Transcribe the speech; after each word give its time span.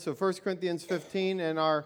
So 0.00 0.14
1 0.14 0.32
Corinthians 0.42 0.82
15, 0.84 1.40
and 1.40 1.58
our 1.58 1.84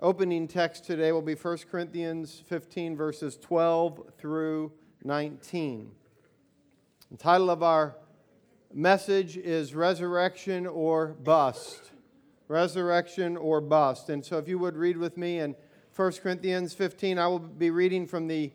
opening 0.00 0.48
text 0.48 0.84
today 0.84 1.12
will 1.12 1.22
be 1.22 1.36
1 1.36 1.58
Corinthians 1.70 2.42
15, 2.48 2.96
verses 2.96 3.38
12 3.40 4.14
through 4.18 4.72
19. 5.04 5.92
The 7.12 7.16
title 7.16 7.50
of 7.50 7.62
our 7.62 7.94
message 8.74 9.36
is 9.36 9.76
Resurrection 9.76 10.66
or 10.66 11.06
Bust. 11.06 11.92
Resurrection 12.48 13.36
or 13.36 13.60
Bust. 13.60 14.10
And 14.10 14.24
so 14.24 14.38
if 14.38 14.48
you 14.48 14.58
would 14.58 14.76
read 14.76 14.96
with 14.96 15.16
me 15.16 15.38
in 15.38 15.54
1 15.94 16.12
Corinthians 16.14 16.74
15, 16.74 17.16
I 17.16 17.28
will 17.28 17.38
be 17.38 17.70
reading 17.70 18.08
from 18.08 18.26
the 18.26 18.50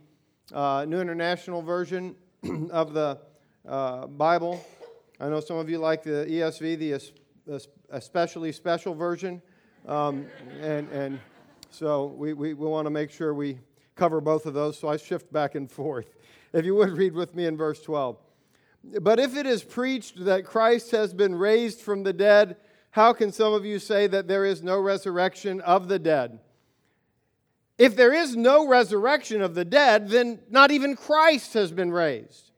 uh, 0.53 0.83
New 0.85 0.99
International 0.99 1.61
Version 1.61 2.13
of 2.71 2.91
the 2.91 3.19
uh, 3.65 4.07
Bible. 4.07 4.61
I 5.17 5.29
know 5.29 5.39
some 5.39 5.55
of 5.55 5.69
you 5.69 5.77
like 5.77 6.03
the 6.03 6.27
ESV, 6.29 6.77
the 7.45 7.65
especially 7.89 8.51
special 8.51 8.93
version. 8.93 9.41
Um, 9.87 10.25
and, 10.61 10.89
and 10.91 11.19
so 11.69 12.07
we, 12.07 12.33
we, 12.33 12.53
we 12.53 12.67
want 12.67 12.85
to 12.85 12.89
make 12.89 13.11
sure 13.11 13.33
we 13.33 13.59
cover 13.95 14.21
both 14.21 14.45
of 14.45 14.53
those. 14.53 14.77
So 14.77 14.87
I 14.87 14.97
shift 14.97 15.31
back 15.31 15.55
and 15.55 15.71
forth. 15.71 16.15
If 16.53 16.65
you 16.65 16.75
would 16.75 16.91
read 16.91 17.13
with 17.13 17.35
me 17.35 17.45
in 17.45 17.57
verse 17.57 17.81
12. 17.81 18.17
But 19.01 19.19
if 19.19 19.35
it 19.35 19.45
is 19.45 19.63
preached 19.63 20.23
that 20.25 20.45
Christ 20.45 20.91
has 20.91 21.13
been 21.13 21.35
raised 21.35 21.81
from 21.81 22.03
the 22.03 22.13
dead, 22.13 22.57
how 22.91 23.13
can 23.13 23.31
some 23.31 23.53
of 23.53 23.65
you 23.65 23.79
say 23.79 24.07
that 24.07 24.27
there 24.27 24.45
is 24.45 24.63
no 24.63 24.79
resurrection 24.79 25.61
of 25.61 25.87
the 25.87 25.99
dead? 25.99 26.39
If 27.77 27.95
there 27.95 28.13
is 28.13 28.35
no 28.35 28.67
resurrection 28.67 29.41
of 29.41 29.53
the 29.53 29.65
dead, 29.65 30.09
then 30.09 30.39
not 30.49 30.71
even 30.71 30.95
Christ 30.95 31.53
has 31.53 31.71
been 31.71 31.91
raised. 31.91 32.51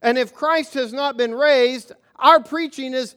And 0.00 0.18
if 0.18 0.34
Christ 0.34 0.74
has 0.74 0.92
not 0.92 1.16
been 1.16 1.34
raised, 1.34 1.92
our 2.16 2.40
preaching 2.40 2.94
is 2.94 3.16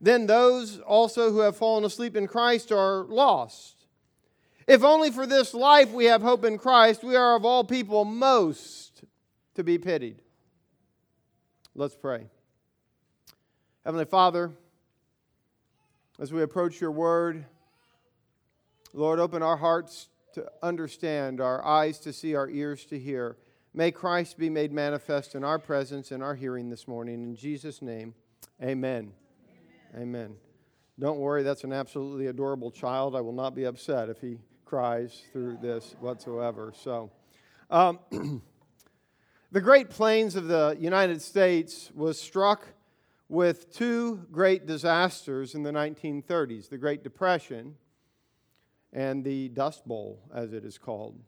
then 0.00 0.26
those 0.26 0.78
also 0.80 1.30
who 1.30 1.40
have 1.40 1.56
fallen 1.56 1.84
asleep 1.84 2.16
in 2.16 2.26
Christ 2.26 2.72
are 2.72 3.04
lost. 3.04 3.86
If 4.66 4.82
only 4.82 5.10
for 5.10 5.26
this 5.26 5.52
life 5.52 5.90
we 5.90 6.06
have 6.06 6.22
hope 6.22 6.44
in 6.44 6.56
Christ, 6.56 7.02
we 7.02 7.16
are 7.16 7.36
of 7.36 7.44
all 7.44 7.64
people 7.64 8.04
most 8.04 9.04
to 9.54 9.64
be 9.64 9.78
pitied. 9.78 10.22
Let's 11.74 11.96
pray. 11.96 12.26
Heavenly 13.84 14.04
Father, 14.04 14.52
as 16.18 16.32
we 16.32 16.42
approach 16.42 16.80
your 16.80 16.90
word, 16.90 17.44
Lord, 18.92 19.18
open 19.18 19.42
our 19.42 19.56
hearts 19.56 20.08
to 20.34 20.46
understand, 20.62 21.40
our 21.40 21.64
eyes 21.64 21.98
to 22.00 22.12
see, 22.12 22.34
our 22.34 22.48
ears 22.48 22.84
to 22.86 22.98
hear. 22.98 23.36
May 23.72 23.90
Christ 23.90 24.38
be 24.38 24.50
made 24.50 24.72
manifest 24.72 25.34
in 25.34 25.44
our 25.44 25.58
presence 25.58 26.10
and 26.10 26.22
our 26.22 26.34
hearing 26.34 26.70
this 26.70 26.86
morning. 26.88 27.22
In 27.22 27.36
Jesus' 27.36 27.82
name, 27.82 28.14
amen. 28.62 29.12
Amen. 29.96 30.36
Don't 30.98 31.18
worry, 31.18 31.42
that's 31.42 31.64
an 31.64 31.72
absolutely 31.72 32.26
adorable 32.28 32.70
child. 32.70 33.16
I 33.16 33.20
will 33.20 33.32
not 33.32 33.54
be 33.54 33.64
upset 33.64 34.08
if 34.08 34.20
he 34.20 34.38
cries 34.64 35.22
through 35.32 35.58
this 35.60 35.96
whatsoever. 36.00 36.72
So, 36.76 37.10
um, 37.70 37.98
the 39.50 39.60
Great 39.60 39.90
Plains 39.90 40.36
of 40.36 40.46
the 40.46 40.76
United 40.78 41.20
States 41.20 41.90
was 41.94 42.20
struck 42.20 42.66
with 43.28 43.72
two 43.72 44.26
great 44.30 44.66
disasters 44.66 45.54
in 45.54 45.62
the 45.62 45.72
1930s 45.72 46.68
the 46.68 46.78
Great 46.78 47.02
Depression 47.02 47.74
and 48.92 49.24
the 49.24 49.48
Dust 49.48 49.86
Bowl, 49.86 50.20
as 50.34 50.52
it 50.52 50.64
is 50.64 50.78
called. 50.78 51.18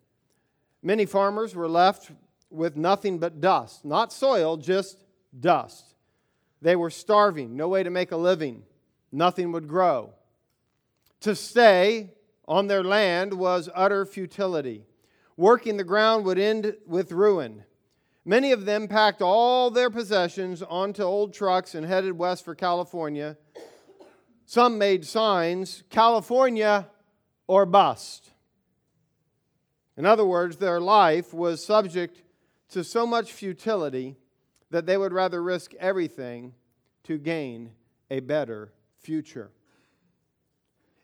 Many 0.83 1.07
farmers 1.07 1.55
were 1.55 1.69
left 1.69 2.11
with 2.51 2.77
nothing 2.77 3.19
but 3.19 3.41
dust, 3.41 3.85
not 3.85 4.13
soil, 4.13 4.57
just 4.57 5.05
dust. 5.39 5.92
They 6.63 6.77
were 6.77 6.91
starving, 6.91 7.57
no 7.57 7.67
way 7.69 7.83
to 7.83 7.91
make 7.91 8.13
a 8.13 8.17
living, 8.17 8.63
nothing 9.11 9.51
would 9.51 9.67
grow. 9.67 10.15
To 11.23 11.35
stay 11.35 12.15
on 12.47 12.69
their 12.69 12.85
land 12.85 13.35
was 13.35 13.69
utter 13.75 14.07
futility. 14.07 14.87
Working 15.37 15.77
the 15.77 15.85
ground 15.85 16.25
would 16.25 16.39
end 16.39 16.77
with 16.87 17.11
ruin. 17.11 17.65
Many 18.25 18.53
of 18.53 18.65
them 18.65 18.87
packed 18.87 19.21
all 19.21 19.71
their 19.71 19.91
possessions 19.91 20.63
onto 20.63 21.03
old 21.03 21.35
trucks 21.35 21.75
and 21.75 21.85
headed 21.85 22.17
west 22.17 22.45
for 22.45 22.55
California. 22.55 23.37
Some 24.47 24.79
made 24.79 25.05
signs 25.05 25.83
California 25.91 26.89
or 27.49 27.67
bust. 27.67 28.31
In 29.97 30.07
other 30.07 30.25
words, 30.25 30.59
their 30.59 30.81
life 30.81 31.35
was 31.35 31.65
subject 31.65 32.23
to 32.71 32.85
so 32.85 33.05
much 33.05 33.33
futility 33.33 34.17
that 34.73 34.87
they 34.87 34.97
would 34.97 35.13
rather 35.13 35.43
risk 35.43 35.75
everything 35.75 36.55
to 37.05 37.19
gain 37.19 37.71
a 38.11 38.21
better 38.21 38.73
future. 38.99 39.51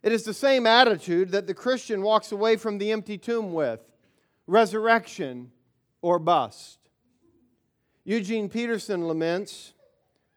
It 0.03 0.13
is 0.13 0.25
the 0.25 0.35
same 0.35 0.67
attitude 0.67 1.31
that 1.31 1.47
the 1.47 1.55
Christian 1.55 2.03
walks 2.03 2.33
away 2.33 2.57
from 2.57 2.79
the 2.79 2.93
empty 2.93 3.19
tomb 3.19 3.53
with 3.53 3.81
resurrection 4.47 5.51
or 6.03 6.19
bust. 6.19 6.79
Eugene 8.05 8.49
Peterson 8.49 9.07
laments, 9.07 9.75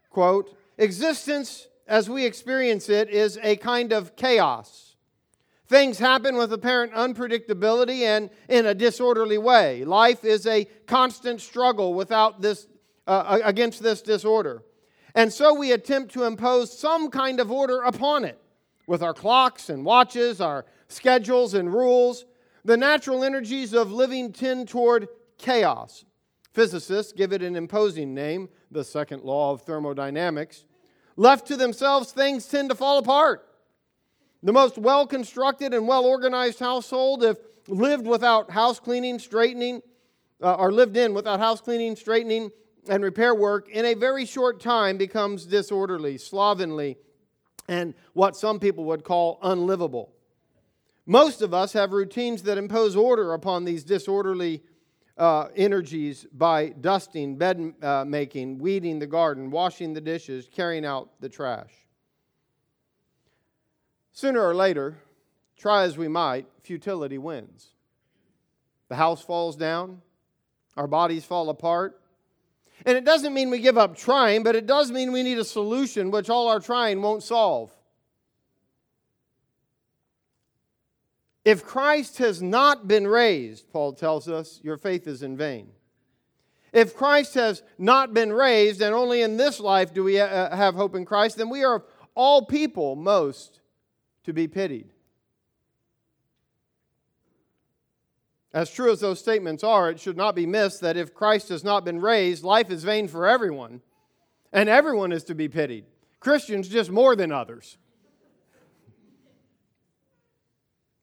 quote, 0.10 0.56
existence 0.78 1.68
as 1.88 2.10
we 2.10 2.26
experience 2.26 2.90
it 2.90 3.10
is 3.10 3.40
a 3.44 3.56
kind 3.58 3.94
of 3.94 4.16
chaos. 4.16 4.96
Things 5.68 6.00
happen 6.00 6.36
with 6.36 6.52
apparent 6.52 6.92
unpredictability 6.92 8.02
and 8.02 8.30
in 8.50 8.66
a 8.66 8.74
disorderly 8.74 9.38
way. 9.38 9.86
Life 9.86 10.26
is 10.26 10.46
a 10.46 10.66
constant 10.86 11.40
struggle 11.40 11.94
without 11.94 12.42
this, 12.42 12.68
uh, 13.08 13.40
against 13.44 13.82
this 13.84 14.02
disorder. 14.02 14.64
And 15.16 15.32
so 15.32 15.54
we 15.54 15.72
attempt 15.72 16.14
to 16.14 16.24
impose 16.24 16.78
some 16.78 17.10
kind 17.10 17.40
of 17.40 17.52
order 17.52 17.82
upon 17.82 18.24
it 18.24 18.40
with 18.88 19.04
our 19.04 19.14
clocks 19.14 19.70
and 19.70 19.84
watches, 19.84 20.40
our 20.40 20.66
schedules 20.88 21.54
and 21.54 21.74
rules. 21.74 22.26
The 22.64 22.78
natural 22.78 23.24
energies 23.24 23.74
of 23.74 23.92
living 23.92 24.32
tend 24.32 24.70
toward 24.70 25.08
chaos. 25.38 26.06
Physicists 26.54 27.14
give 27.14 27.34
it 27.34 27.42
an 27.42 27.56
imposing 27.56 28.14
name, 28.14 28.50
the 28.70 28.84
second 28.84 29.24
law 29.24 29.52
of 29.52 29.62
thermodynamics. 29.62 30.66
Left 31.16 31.48
to 31.48 31.58
themselves, 31.58 32.12
things 32.12 32.48
tend 32.48 32.70
to 32.70 32.76
fall 32.76 32.98
apart. 32.98 33.48
The 34.44 34.54
most 34.54 34.78
well 34.78 35.06
constructed 35.06 35.74
and 35.74 35.88
well 35.88 36.06
organized 36.06 36.60
household, 36.60 37.24
if 37.24 37.38
lived 37.68 38.08
without 38.08 38.50
house 38.52 38.80
cleaning, 38.80 39.20
straightening, 39.20 39.82
uh, 40.42 40.56
or 40.56 40.72
lived 40.72 40.98
in 40.98 41.14
without 41.14 41.40
house 41.40 41.62
cleaning, 41.62 41.96
straightening, 41.96 42.52
and 42.88 43.04
repair 43.04 43.36
work 43.36 43.70
in 43.70 43.86
a 43.86 43.94
very 43.94 44.26
short 44.26 44.60
time 44.60 44.98
becomes 44.98 45.46
disorderly, 45.46 46.18
slovenly, 46.18 46.98
and 47.68 47.94
what 48.14 48.36
some 48.36 48.60
people 48.60 48.86
would 48.86 49.04
call 49.04 49.40
unlivable. 49.42 50.12
Most 51.06 51.42
of 51.42 51.54
us 51.54 51.74
have 51.74 51.92
routines 51.92 52.44
that 52.44 52.58
impose 52.58 52.96
order 52.96 53.34
upon 53.34 53.66
these 53.66 53.84
disorderly 53.84 54.64
uh, 55.18 55.50
energies 55.56 56.26
by 56.34 56.70
dusting, 56.70 57.38
bed 57.38 57.74
uh, 57.82 58.04
making, 58.08 58.58
weeding 58.58 59.00
the 59.00 59.08
garden, 59.08 59.52
washing 59.52 59.94
the 59.94 60.02
dishes, 60.02 60.50
carrying 60.52 60.86
out 60.86 61.10
the 61.20 61.30
trash. 61.30 61.72
Sooner 64.12 64.42
or 64.42 64.56
later, 64.56 64.98
try 65.58 65.84
as 65.84 65.98
we 65.98 66.08
might, 66.08 66.46
futility 66.64 67.18
wins. 67.18 67.68
The 68.90 68.96
house 68.96 69.22
falls 69.22 69.56
down, 69.56 70.02
our 70.76 70.88
bodies 70.88 71.24
fall 71.24 71.50
apart, 71.50 72.01
and 72.86 72.98
it 72.98 73.06
doesn't 73.06 73.34
mean 73.34 73.50
we 73.50 73.60
give 73.60 73.78
up 73.78 73.96
trying, 73.96 74.44
but 74.44 74.56
it 74.56 74.66
does 74.66 74.92
mean 74.92 75.12
we 75.12 75.24
need 75.24 75.38
a 75.38 75.46
solution 75.46 76.12
which 76.12 76.30
all 76.30 76.48
our 76.48 76.60
trying 76.60 77.02
won't 77.02 77.24
solve. 77.24 77.72
If 81.44 81.64
Christ 81.64 82.20
has 82.20 82.42
not 82.42 82.88
been 82.88 83.08
raised, 83.08 83.72
Paul 83.72 83.94
tells 83.94 84.30
us, 84.30 84.60
your 84.64 84.78
faith 84.78 85.08
is 85.08 85.24
in 85.24 85.36
vain. 85.36 85.70
If 86.72 86.96
Christ 86.96 87.34
has 87.34 87.64
not 87.78 88.14
been 88.14 88.32
raised, 88.32 88.82
and 88.82 88.94
only 88.96 89.24
in 89.24 89.38
this 89.38 89.60
life 89.60 89.94
do 89.94 90.04
we 90.04 90.20
uh, 90.20 90.56
have 90.56 90.76
hope 90.76 90.96
in 90.96 91.04
Christ, 91.04 91.38
then 91.38 91.50
we 91.50 91.64
are 91.64 91.84
all 92.16 92.46
people 92.46 92.96
most 92.96 93.60
to 94.24 94.34
be 94.34 94.48
pitied. 94.48 94.91
As 98.54 98.70
true 98.70 98.92
as 98.92 99.00
those 99.00 99.20
statements 99.20 99.64
are, 99.64 99.90
it 99.90 100.00
should 100.00 100.18
not 100.18 100.36
be 100.36 100.46
missed 100.46 100.82
that 100.82 100.98
if 100.98 101.14
Christ 101.14 101.50
has 101.50 101.64
not 101.64 101.86
been 101.86 102.02
raised, 102.02 102.44
life 102.44 102.70
is 102.70 102.84
vain 102.84 103.08
for 103.08 103.26
everyone, 103.26 103.82
and 104.52 104.68
everyone 104.68 105.14
is 105.14 105.24
to 105.26 105.36
be 105.36 105.48
pitied. 105.48 105.86
Christians 106.20 106.68
just 106.68 106.92
more 106.92 107.16
than 107.16 107.32
others. 107.32 107.78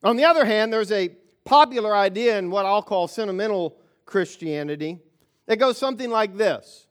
On 0.02 0.16
the 0.16 0.24
other 0.24 0.44
hand, 0.44 0.72
there's 0.72 0.92
a 0.92 1.10
popular 1.44 1.96
idea 1.96 2.38
in 2.38 2.50
what 2.50 2.66
I'll 2.66 2.82
call 2.82 3.08
sentimental 3.08 3.76
Christianity. 4.04 5.00
It 5.46 5.56
goes 5.56 5.78
something 5.78 6.10
like 6.10 6.36
this 6.36 6.86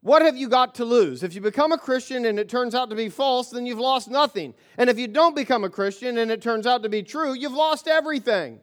What 0.00 0.22
have 0.22 0.36
you 0.36 0.48
got 0.48 0.76
to 0.76 0.86
lose? 0.86 1.22
If 1.22 1.34
you 1.34 1.42
become 1.42 1.72
a 1.72 1.78
Christian 1.78 2.24
and 2.24 2.38
it 2.38 2.48
turns 2.48 2.74
out 2.74 2.88
to 2.90 2.96
be 2.96 3.10
false, 3.10 3.50
then 3.50 3.66
you've 3.66 3.78
lost 3.78 4.10
nothing. 4.10 4.54
And 4.78 4.88
if 4.88 4.98
you 4.98 5.06
don't 5.06 5.36
become 5.36 5.62
a 5.62 5.70
Christian 5.70 6.16
and 6.16 6.30
it 6.30 6.40
turns 6.40 6.66
out 6.66 6.82
to 6.82 6.88
be 6.88 7.02
true, 7.02 7.34
you've 7.34 7.52
lost 7.52 7.86
everything. 7.86 8.60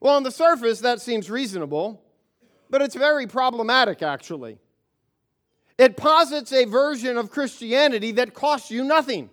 Well, 0.00 0.16
on 0.16 0.22
the 0.22 0.30
surface, 0.30 0.80
that 0.80 1.00
seems 1.00 1.30
reasonable, 1.30 2.02
but 2.70 2.80
it's 2.80 2.94
very 2.94 3.26
problematic, 3.26 4.02
actually. 4.02 4.58
It 5.76 5.96
posits 5.96 6.52
a 6.52 6.64
version 6.64 7.16
of 7.16 7.30
Christianity 7.30 8.12
that 8.12 8.34
costs 8.34 8.70
you 8.70 8.84
nothing. 8.84 9.30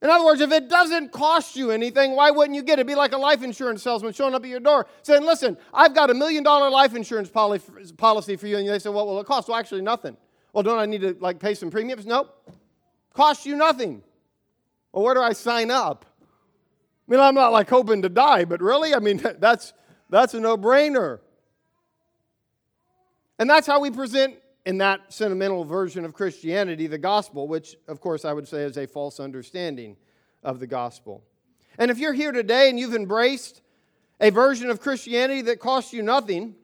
In 0.00 0.10
other 0.10 0.24
words, 0.24 0.40
if 0.40 0.52
it 0.52 0.68
doesn't 0.68 1.10
cost 1.10 1.56
you 1.56 1.72
anything, 1.72 2.14
why 2.14 2.30
wouldn't 2.30 2.54
you 2.54 2.62
get 2.62 2.74
it? 2.74 2.80
It'd 2.80 2.86
be 2.86 2.94
like 2.94 3.12
a 3.12 3.18
life 3.18 3.42
insurance 3.42 3.82
salesman 3.82 4.12
showing 4.12 4.34
up 4.34 4.44
at 4.44 4.48
your 4.48 4.60
door 4.60 4.86
saying, 5.02 5.24
Listen, 5.24 5.58
I've 5.74 5.94
got 5.94 6.08
a 6.08 6.14
million 6.14 6.44
dollar 6.44 6.70
life 6.70 6.94
insurance 6.94 7.28
policy 7.28 8.36
for 8.36 8.46
you. 8.46 8.58
And 8.58 8.68
they 8.68 8.78
say, 8.78 8.90
What 8.90 9.06
will 9.06 9.20
it 9.20 9.26
cost? 9.26 9.48
Well, 9.48 9.58
actually, 9.58 9.82
nothing. 9.82 10.16
Well, 10.52 10.62
don't 10.62 10.78
I 10.78 10.86
need 10.86 11.00
to 11.00 11.16
like 11.20 11.40
pay 11.40 11.54
some 11.54 11.70
premiums? 11.70 12.06
Nope. 12.06 12.48
Costs 13.12 13.44
you 13.44 13.56
nothing. 13.56 14.02
Well, 14.92 15.02
where 15.04 15.14
do 15.14 15.20
I 15.20 15.32
sign 15.32 15.70
up? 15.70 16.06
I 17.08 17.10
mean, 17.10 17.20
I'm 17.20 17.34
not 17.34 17.52
like 17.52 17.70
hoping 17.70 18.02
to 18.02 18.08
die, 18.10 18.44
but 18.44 18.60
really, 18.60 18.94
I 18.94 18.98
mean, 18.98 19.16
that's, 19.38 19.72
that's 20.10 20.34
a 20.34 20.40
no 20.40 20.56
brainer. 20.56 21.20
And 23.38 23.48
that's 23.48 23.66
how 23.66 23.80
we 23.80 23.90
present 23.90 24.36
in 24.66 24.78
that 24.78 25.12
sentimental 25.12 25.64
version 25.64 26.04
of 26.04 26.12
Christianity, 26.12 26.86
the 26.86 26.98
gospel, 26.98 27.48
which, 27.48 27.76
of 27.86 28.00
course, 28.00 28.24
I 28.24 28.32
would 28.34 28.46
say 28.46 28.62
is 28.62 28.76
a 28.76 28.86
false 28.86 29.20
understanding 29.20 29.96
of 30.42 30.60
the 30.60 30.66
gospel. 30.66 31.24
And 31.78 31.90
if 31.90 31.98
you're 31.98 32.12
here 32.12 32.32
today 32.32 32.68
and 32.68 32.78
you've 32.78 32.94
embraced 32.94 33.62
a 34.20 34.30
version 34.30 34.68
of 34.68 34.80
Christianity 34.80 35.42
that 35.42 35.60
costs 35.60 35.92
you 35.92 36.02
nothing, 36.02 36.56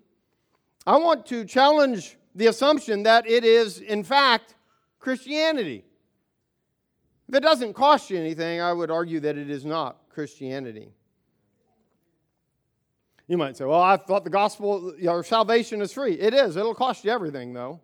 I 0.86 0.98
want 0.98 1.24
to 1.26 1.46
challenge 1.46 2.18
the 2.34 2.48
assumption 2.48 3.04
that 3.04 3.26
it 3.26 3.44
is, 3.44 3.78
in 3.78 4.04
fact, 4.04 4.56
Christianity. 4.98 5.84
If 7.28 7.36
it 7.36 7.42
doesn't 7.42 7.72
cost 7.72 8.10
you 8.10 8.18
anything, 8.18 8.60
I 8.60 8.72
would 8.72 8.90
argue 8.90 9.20
that 9.20 9.38
it 9.38 9.48
is 9.48 9.64
not 9.64 10.03
Christianity. 10.14 10.92
You 13.26 13.36
might 13.38 13.56
say, 13.56 13.64
well, 13.64 13.80
I 13.80 13.96
thought 13.96 14.24
the 14.24 14.30
gospel 14.30 14.94
or 15.06 15.24
salvation 15.24 15.80
is 15.80 15.92
free. 15.92 16.14
It 16.14 16.34
is. 16.34 16.56
It'll 16.56 16.74
cost 16.74 17.04
you 17.04 17.10
everything, 17.10 17.52
though. 17.52 17.80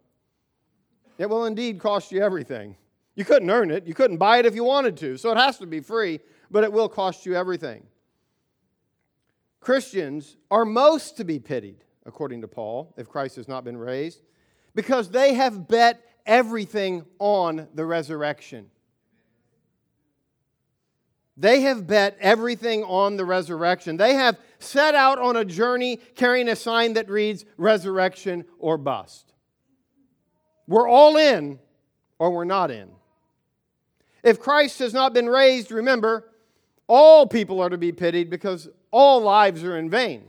It 1.19 1.29
will 1.29 1.47
indeed 1.47 1.81
cost 1.81 2.13
you 2.13 2.23
everything. 2.23 2.77
You 3.15 3.25
couldn't 3.25 3.51
earn 3.51 3.71
it, 3.71 3.87
you 3.87 3.93
couldn't 3.93 4.17
buy 4.19 4.39
it 4.39 4.47
if 4.47 4.55
you 4.55 4.65
wanted 4.65 4.97
to, 4.99 5.19
so 5.19 5.31
it 5.33 5.37
has 5.37 5.59
to 5.59 5.67
be 5.67 5.81
free, 5.81 6.21
but 6.51 6.65
it 6.65 6.73
will 6.73 6.89
cost 6.89 7.27
you 7.27 7.35
everything. 7.35 7.83
Christians 9.61 10.37
are 10.51 10.65
most 10.65 11.17
to 11.19 11.25
be 11.25 11.39
pitied, 11.39 11.85
according 12.07 12.41
to 12.41 12.49
Paul, 12.49 12.95
if 12.97 13.09
Christ 13.09 13.37
has 13.37 13.49
not 13.49 13.65
been 13.65 13.77
raised, 13.77 14.23
because 14.75 15.11
they 15.11 15.35
have 15.35 15.69
bet 15.69 16.01
everything 16.25 17.05
on 17.19 17.69
the 17.75 17.85
resurrection. 17.85 18.71
They 21.41 21.63
have 21.63 21.87
bet 21.87 22.19
everything 22.21 22.85
on 22.85 23.17
the 23.17 23.25
resurrection. 23.25 23.97
They 23.97 24.13
have 24.13 24.39
set 24.59 24.95
out 24.95 25.19
on 25.19 25.37
a 25.37 25.45
journey 25.45 25.97
carrying 26.15 26.51
a 26.51 26.55
sign 26.55 26.93
that 26.93 27.09
reads 27.09 27.47
resurrection 27.57 28.45
or 28.59 28.77
bust. 28.77 29.33
We're 30.69 30.87
all 30.87 31.17
in 31.17 31.59
or 32.19 32.31
we're 32.31 32.45
not 32.45 32.71
in. 32.71 32.91
If 34.23 34.39
Christ 34.39 34.81
has 34.81 34.93
not 34.93 35.15
been 35.15 35.31
raised, 35.31 35.73
remember, 35.73 36.29
all 36.87 37.27
people 37.27 37.59
are 37.63 37.71
to 37.71 37.79
be 37.79 37.91
pitied 37.91 38.29
because 38.29 38.69
all 38.91 39.23
lives 39.23 39.65
are 39.65 39.79
in 39.79 39.89
vain. 39.89 40.25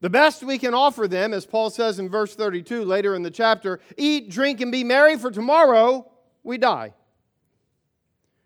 The 0.00 0.08
best 0.08 0.42
we 0.42 0.56
can 0.56 0.72
offer 0.72 1.06
them, 1.06 1.34
as 1.34 1.44
Paul 1.44 1.68
says 1.68 1.98
in 1.98 2.08
verse 2.08 2.34
32 2.34 2.82
later 2.82 3.14
in 3.14 3.22
the 3.22 3.30
chapter 3.30 3.80
eat, 3.98 4.30
drink, 4.30 4.62
and 4.62 4.72
be 4.72 4.84
merry, 4.84 5.18
for 5.18 5.30
tomorrow 5.30 6.10
we 6.42 6.56
die. 6.56 6.94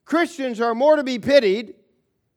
Christians 0.08 0.58
are 0.58 0.74
more 0.74 0.96
to 0.96 1.04
be 1.04 1.18
pitied 1.18 1.74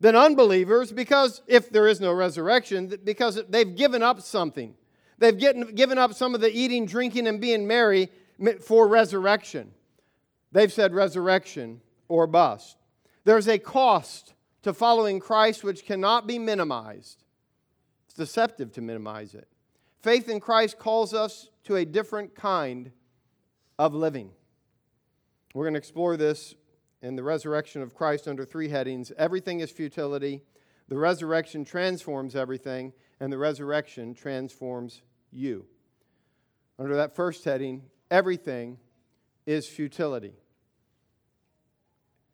than 0.01 0.13
unbelievers 0.13 0.91
because 0.91 1.41
if 1.47 1.69
there 1.69 1.87
is 1.87 2.01
no 2.01 2.11
resurrection, 2.11 2.93
because 3.05 3.41
they've 3.47 3.77
given 3.77 4.03
up 4.03 4.19
something. 4.19 4.75
They've 5.19 5.37
given 5.37 5.97
up 5.97 6.13
some 6.13 6.35
of 6.35 6.41
the 6.41 6.51
eating, 6.51 6.85
drinking, 6.85 7.27
and 7.27 7.39
being 7.39 7.65
merry 7.65 8.09
for 8.59 8.89
resurrection. 8.89 9.71
They've 10.51 10.73
said 10.73 10.93
resurrection 10.93 11.79
or 12.09 12.27
bust. 12.27 12.75
There's 13.23 13.47
a 13.47 13.57
cost 13.57 14.33
to 14.63 14.73
following 14.73 15.21
Christ 15.21 15.63
which 15.63 15.85
cannot 15.85 16.27
be 16.27 16.37
minimized. 16.39 17.23
It's 18.05 18.15
deceptive 18.15 18.73
to 18.73 18.81
minimize 18.81 19.33
it. 19.33 19.47
Faith 20.01 20.27
in 20.27 20.41
Christ 20.41 20.77
calls 20.77 21.13
us 21.13 21.47
to 21.63 21.77
a 21.77 21.85
different 21.85 22.35
kind 22.35 22.91
of 23.79 23.93
living. 23.95 24.31
We're 25.53 25.63
going 25.63 25.75
to 25.75 25.79
explore 25.79 26.17
this 26.17 26.55
in 27.01 27.15
the 27.15 27.23
resurrection 27.23 27.81
of 27.81 27.93
Christ 27.93 28.27
under 28.27 28.45
three 28.45 28.69
headings 28.69 29.11
Everything 29.17 29.59
is 29.59 29.71
futility, 29.71 30.43
the 30.87 30.97
resurrection 30.97 31.63
transforms 31.63 32.35
everything, 32.35 32.93
and 33.19 33.31
the 33.31 33.37
resurrection 33.37 34.13
transforms 34.13 35.01
you. 35.31 35.65
Under 36.77 36.95
that 36.95 37.15
first 37.15 37.43
heading, 37.45 37.83
everything 38.09 38.77
is 39.45 39.67
futility. 39.67 40.33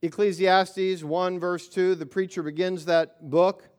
Ecclesiastes 0.01 1.03
1, 1.03 1.39
verse 1.39 1.67
2, 1.67 1.95
the 1.95 2.05
preacher 2.05 2.43
begins 2.43 2.85
that 2.85 3.29
book. 3.29 3.69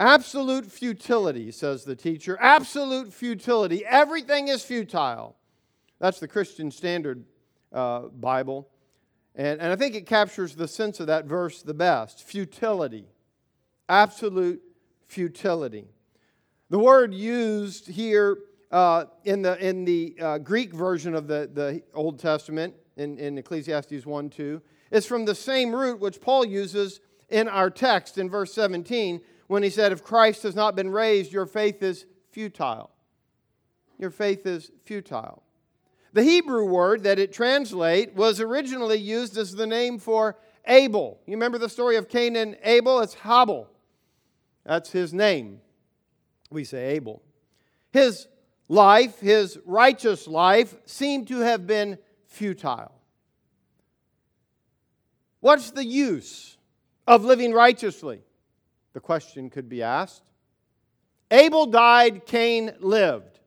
Absolute 0.00 0.66
futility, 0.66 1.50
says 1.50 1.84
the 1.84 1.96
teacher. 1.96 2.36
Absolute 2.40 3.12
futility. 3.12 3.84
Everything 3.84 4.48
is 4.48 4.62
futile. 4.62 5.36
That's 5.98 6.20
the 6.20 6.28
Christian 6.28 6.70
Standard 6.70 7.24
uh, 7.72 8.02
Bible. 8.02 8.68
And, 9.38 9.60
and 9.60 9.72
I 9.72 9.76
think 9.76 9.94
it 9.94 10.04
captures 10.04 10.56
the 10.56 10.66
sense 10.66 10.98
of 10.98 11.06
that 11.06 11.24
verse 11.24 11.62
the 11.62 11.72
best 11.72 12.24
futility. 12.24 13.06
Absolute 13.88 14.60
futility. 15.06 15.86
The 16.70 16.78
word 16.78 17.14
used 17.14 17.88
here 17.88 18.38
uh, 18.72 19.04
in 19.24 19.40
the, 19.42 19.56
in 19.64 19.84
the 19.84 20.16
uh, 20.20 20.38
Greek 20.38 20.74
version 20.74 21.14
of 21.14 21.28
the, 21.28 21.48
the 21.54 21.82
Old 21.94 22.18
Testament, 22.18 22.74
in, 22.96 23.16
in 23.16 23.38
Ecclesiastes 23.38 24.04
1 24.04 24.28
2, 24.28 24.60
is 24.90 25.06
from 25.06 25.24
the 25.24 25.34
same 25.34 25.74
root 25.74 26.00
which 26.00 26.20
Paul 26.20 26.44
uses 26.44 27.00
in 27.30 27.46
our 27.46 27.70
text 27.70 28.18
in 28.18 28.28
verse 28.28 28.52
17 28.52 29.20
when 29.46 29.62
he 29.62 29.70
said, 29.70 29.92
If 29.92 30.02
Christ 30.02 30.42
has 30.42 30.56
not 30.56 30.74
been 30.74 30.90
raised, 30.90 31.32
your 31.32 31.46
faith 31.46 31.82
is 31.82 32.06
futile. 32.32 32.90
Your 33.98 34.10
faith 34.10 34.46
is 34.46 34.72
futile. 34.84 35.44
The 36.12 36.22
Hebrew 36.22 36.64
word 36.64 37.02
that 37.04 37.18
it 37.18 37.32
translate 37.32 38.14
was 38.14 38.40
originally 38.40 38.98
used 38.98 39.36
as 39.36 39.54
the 39.54 39.66
name 39.66 39.98
for 39.98 40.36
Abel. 40.66 41.20
You 41.26 41.34
remember 41.34 41.58
the 41.58 41.68
story 41.68 41.96
of 41.96 42.08
Cain 42.08 42.36
and 42.36 42.56
Abel? 42.62 43.00
It's 43.00 43.14
Habel. 43.14 43.66
That's 44.64 44.90
his 44.90 45.12
name 45.12 45.60
we 46.50 46.64
say 46.64 46.94
Abel. 46.96 47.22
His 47.92 48.26
life, 48.68 49.20
his 49.20 49.58
righteous 49.64 50.26
life, 50.26 50.74
seemed 50.84 51.28
to 51.28 51.38
have 51.38 51.66
been 51.66 51.98
futile. 52.26 52.92
What's 55.40 55.70
the 55.70 55.84
use 55.84 56.56
of 57.06 57.24
living 57.24 57.52
righteously? 57.52 58.20
The 58.92 59.00
question 59.00 59.50
could 59.50 59.68
be 59.68 59.82
asked. 59.82 60.24
Abel 61.30 61.66
died, 61.66 62.26
Cain 62.26 62.72
lived. 62.80 63.37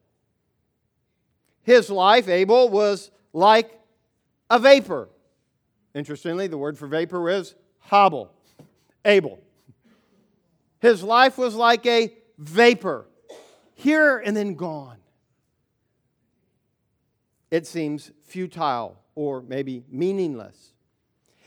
His 1.63 1.89
life, 1.89 2.27
Abel, 2.27 2.69
was 2.69 3.11
like 3.33 3.79
a 4.49 4.59
vapor. 4.59 5.09
Interestingly, 5.93 6.47
the 6.47 6.57
word 6.57 6.77
for 6.77 6.87
vapor 6.87 7.29
is 7.29 7.55
hobble, 7.79 8.31
Abel. 9.05 9.39
His 10.79 11.03
life 11.03 11.37
was 11.37 11.53
like 11.53 11.85
a 11.85 12.13
vapor, 12.37 13.05
here 13.75 14.17
and 14.17 14.35
then 14.35 14.55
gone. 14.55 14.97
It 17.51 17.67
seems 17.67 18.11
futile 18.27 18.97
or 19.13 19.41
maybe 19.41 19.83
meaningless. 19.89 20.73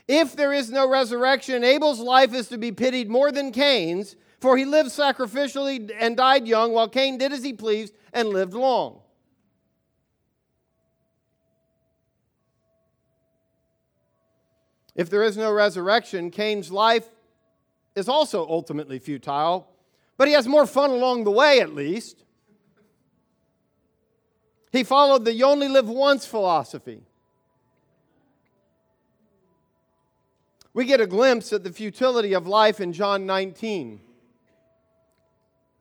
If 0.07 0.35
there 0.35 0.53
is 0.53 0.69
no 0.69 0.87
resurrection, 0.87 1.63
Abel's 1.63 1.99
life 1.99 2.33
is 2.33 2.47
to 2.49 2.57
be 2.57 2.71
pitied 2.71 3.09
more 3.09 3.31
than 3.31 3.51
Cain's, 3.51 4.15
for 4.39 4.55
he 4.55 4.63
lived 4.63 4.89
sacrificially 4.89 5.91
and 5.99 6.15
died 6.15 6.47
young, 6.47 6.71
while 6.73 6.87
Cain 6.87 7.17
did 7.17 7.33
as 7.33 7.43
he 7.43 7.53
pleased 7.53 7.93
and 8.13 8.29
lived 8.29 8.53
long. 8.53 9.01
If 14.95 15.09
there 15.09 15.23
is 15.23 15.35
no 15.37 15.51
resurrection, 15.51 16.31
Cain's 16.31 16.71
life 16.71 17.09
is 17.95 18.07
also 18.07 18.47
ultimately 18.47 18.99
futile, 18.99 19.67
but 20.17 20.27
he 20.27 20.33
has 20.33 20.47
more 20.47 20.65
fun 20.65 20.89
along 20.89 21.23
the 21.23 21.31
way, 21.31 21.59
at 21.59 21.73
least. 21.73 22.23
He 24.71 24.83
followed 24.83 25.25
the 25.25 25.33
you 25.33 25.45
only 25.45 25.67
live 25.67 25.87
once 25.87 26.25
philosophy. 26.25 27.03
we 30.75 30.83
get 30.83 30.99
a 30.99 31.07
glimpse 31.07 31.53
at 31.53 31.63
the 31.63 31.71
futility 31.71 32.33
of 32.33 32.47
life 32.47 32.81
in 32.81 32.91
John 32.91 33.25
19. 33.25 34.01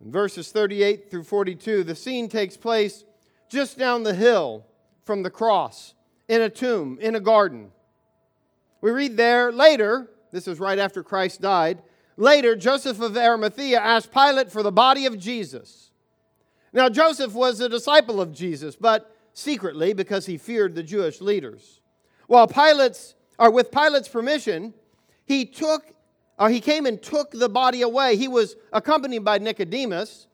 In 0.00 0.12
verses 0.12 0.52
38 0.52 1.10
through 1.10 1.24
42, 1.24 1.82
the 1.82 1.96
scene 1.96 2.28
takes 2.28 2.56
place 2.56 3.02
just 3.50 3.76
down 3.76 4.04
the 4.04 4.14
hill 4.14 4.64
from 5.04 5.24
the 5.24 5.30
cross, 5.30 5.94
in 6.28 6.40
a 6.40 6.48
tomb, 6.48 6.96
in 7.00 7.16
a 7.16 7.20
garden. 7.20 7.72
We 8.84 8.90
read 8.90 9.16
there 9.16 9.50
later, 9.50 10.10
this 10.30 10.46
is 10.46 10.60
right 10.60 10.78
after 10.78 11.02
Christ 11.02 11.40
died, 11.40 11.80
later, 12.18 12.54
Joseph 12.54 13.00
of 13.00 13.16
Arimathea 13.16 13.80
asked 13.80 14.12
Pilate 14.12 14.52
for 14.52 14.62
the 14.62 14.70
body 14.70 15.06
of 15.06 15.18
Jesus. 15.18 15.90
Now, 16.70 16.90
Joseph 16.90 17.32
was 17.32 17.60
a 17.60 17.68
disciple 17.70 18.20
of 18.20 18.34
Jesus, 18.34 18.76
but 18.76 19.10
secretly 19.32 19.94
because 19.94 20.26
he 20.26 20.36
feared 20.36 20.74
the 20.74 20.82
Jewish 20.82 21.22
leaders. 21.22 21.80
While 22.26 22.46
Pilate's, 22.46 23.14
or 23.38 23.50
with 23.50 23.70
Pilate's 23.70 24.06
permission, 24.06 24.74
he 25.24 25.46
took, 25.46 25.94
or 26.38 26.50
he 26.50 26.60
came 26.60 26.84
and 26.84 27.02
took 27.02 27.30
the 27.30 27.48
body 27.48 27.80
away. 27.80 28.16
He 28.16 28.28
was 28.28 28.54
accompanied 28.70 29.24
by 29.24 29.38
Nicodemus, 29.38 30.26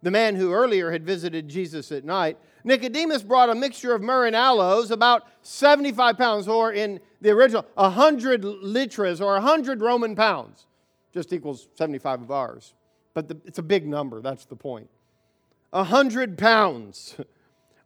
the 0.00 0.10
man 0.10 0.34
who 0.34 0.50
earlier 0.50 0.90
had 0.92 1.04
visited 1.04 1.46
Jesus 1.46 1.92
at 1.92 2.06
night. 2.06 2.38
Nicodemus 2.64 3.22
brought 3.22 3.50
a 3.50 3.54
mixture 3.54 3.94
of 3.94 4.00
myrrh 4.00 4.28
and 4.28 4.36
aloes, 4.36 4.90
about 4.90 5.24
75 5.42 6.16
pounds, 6.16 6.48
or 6.48 6.72
in 6.72 6.98
the 7.22 7.30
original, 7.30 7.64
100 7.74 8.42
litras, 8.42 9.20
or 9.20 9.32
100 9.34 9.80
Roman 9.80 10.16
pounds. 10.16 10.66
Just 11.14 11.32
equals 11.32 11.68
75 11.76 12.22
of 12.22 12.30
ours. 12.30 12.74
But 13.14 13.28
the, 13.28 13.36
it's 13.44 13.58
a 13.58 13.62
big 13.62 13.86
number, 13.86 14.20
that's 14.20 14.44
the 14.44 14.56
point. 14.56 14.90
100 15.70 16.36
pounds 16.36 17.16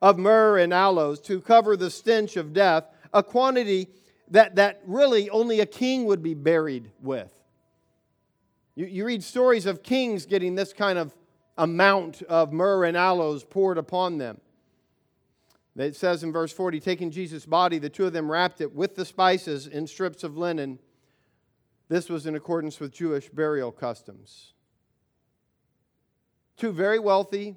of 0.01 0.19
myrrh 0.19 0.59
and 0.59 0.73
aloes 0.73 1.21
to 1.21 1.41
cover 1.41 1.77
the 1.77 1.91
stench 1.91 2.37
of 2.37 2.53
death, 2.53 2.85
a 3.13 3.23
quantity 3.23 3.89
that, 4.31 4.57
that 4.57 4.81
really 4.87 5.29
only 5.31 5.61
a 5.61 5.67
king 5.67 6.07
would 6.07 6.23
be 6.23 6.35
buried 6.35 6.91
with. 7.01 7.31
You, 8.75 8.87
you 8.87 9.05
read 9.05 9.23
stories 9.23 9.67
of 9.67 9.83
kings 9.83 10.25
getting 10.25 10.55
this 10.55 10.73
kind 10.73 10.99
of 10.99 11.15
amount 11.59 12.23
of 12.23 12.53
myrrh 12.53 12.85
and 12.85 12.97
aloes 12.97 13.45
poured 13.45 13.77
upon 13.77 14.19
them. 14.19 14.41
It 15.77 15.95
says 15.95 16.23
in 16.23 16.33
verse 16.33 16.53
40 16.53 16.81
taking 16.81 17.11
Jesus' 17.11 17.45
body, 17.45 17.79
the 17.79 17.91
two 17.91 18.07
of 18.07 18.13
them 18.13 18.31
wrapped 18.31 18.61
it 18.61 18.75
with 18.75 18.95
the 18.97 19.05
spices 19.05 19.67
in 19.67 19.87
strips 19.87 20.25
of 20.25 20.37
linen. 20.37 20.79
This 21.89 22.09
was 22.09 22.27
in 22.27 22.35
accordance 22.35 22.81
with 22.81 22.93
Jewish 22.93 23.29
burial 23.29 23.73
customs. 23.73 24.55
Two 26.57 26.73
very 26.73 26.99
wealthy, 26.99 27.57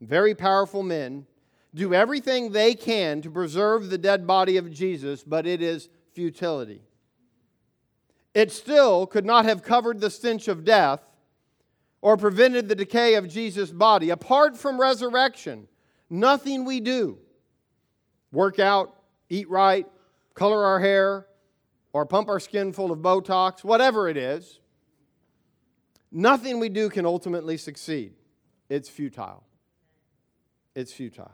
very 0.00 0.34
powerful 0.34 0.82
men 0.82 1.26
do 1.74 1.92
everything 1.92 2.52
they 2.52 2.74
can 2.74 3.20
to 3.20 3.30
preserve 3.30 3.90
the 3.90 3.98
dead 3.98 4.26
body 4.26 4.56
of 4.56 4.70
Jesus, 4.70 5.22
but 5.22 5.46
it 5.46 5.60
is 5.60 5.90
futility. 6.14 6.82
It 8.32 8.50
still 8.50 9.06
could 9.06 9.26
not 9.26 9.44
have 9.44 9.62
covered 9.62 10.00
the 10.00 10.08
stench 10.08 10.48
of 10.48 10.64
death 10.64 11.00
or 12.00 12.16
prevented 12.16 12.68
the 12.68 12.74
decay 12.74 13.14
of 13.14 13.28
Jesus' 13.28 13.72
body. 13.72 14.08
Apart 14.08 14.56
from 14.56 14.80
resurrection, 14.80 15.68
nothing 16.08 16.64
we 16.64 16.80
do 16.80 17.18
work 18.32 18.58
out, 18.58 18.94
eat 19.28 19.48
right, 19.48 19.86
color 20.34 20.64
our 20.64 20.80
hair, 20.80 21.26
or 21.92 22.04
pump 22.06 22.28
our 22.28 22.40
skin 22.40 22.72
full 22.72 22.92
of 22.92 22.98
Botox, 22.98 23.64
whatever 23.64 24.08
it 24.08 24.16
is 24.16 24.60
nothing 26.16 26.58
we 26.58 26.68
do 26.68 26.88
can 26.88 27.06
ultimately 27.06 27.56
succeed. 27.56 28.14
It's 28.68 28.88
futile. 28.88 29.44
It's 30.74 30.92
futile. 30.92 31.30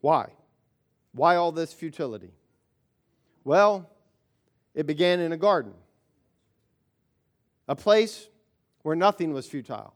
Why? 0.00 0.30
Why 1.12 1.36
all 1.36 1.52
this 1.52 1.72
futility? 1.72 2.32
Well, 3.44 3.90
it 4.74 4.86
began 4.86 5.20
in 5.20 5.32
a 5.32 5.36
garden, 5.36 5.72
a 7.68 7.74
place 7.74 8.28
where 8.82 8.96
nothing 8.96 9.32
was 9.32 9.46
futile. 9.46 9.94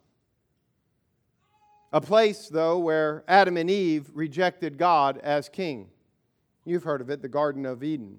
A 1.93 2.01
place, 2.01 2.49
though, 2.49 2.79
where 2.79 3.25
Adam 3.27 3.57
and 3.57 3.71
Eve 3.71 4.11
rejected 4.15 4.79
God 4.79 5.19
as 5.19 5.49
king. 5.49 5.89
You've 6.65 6.85
heard 6.85 7.01
of 7.01 7.11
it, 7.11 7.21
the 7.21 7.29
Garden 7.29 7.67
of 7.67 7.83
Eden. 7.83 8.19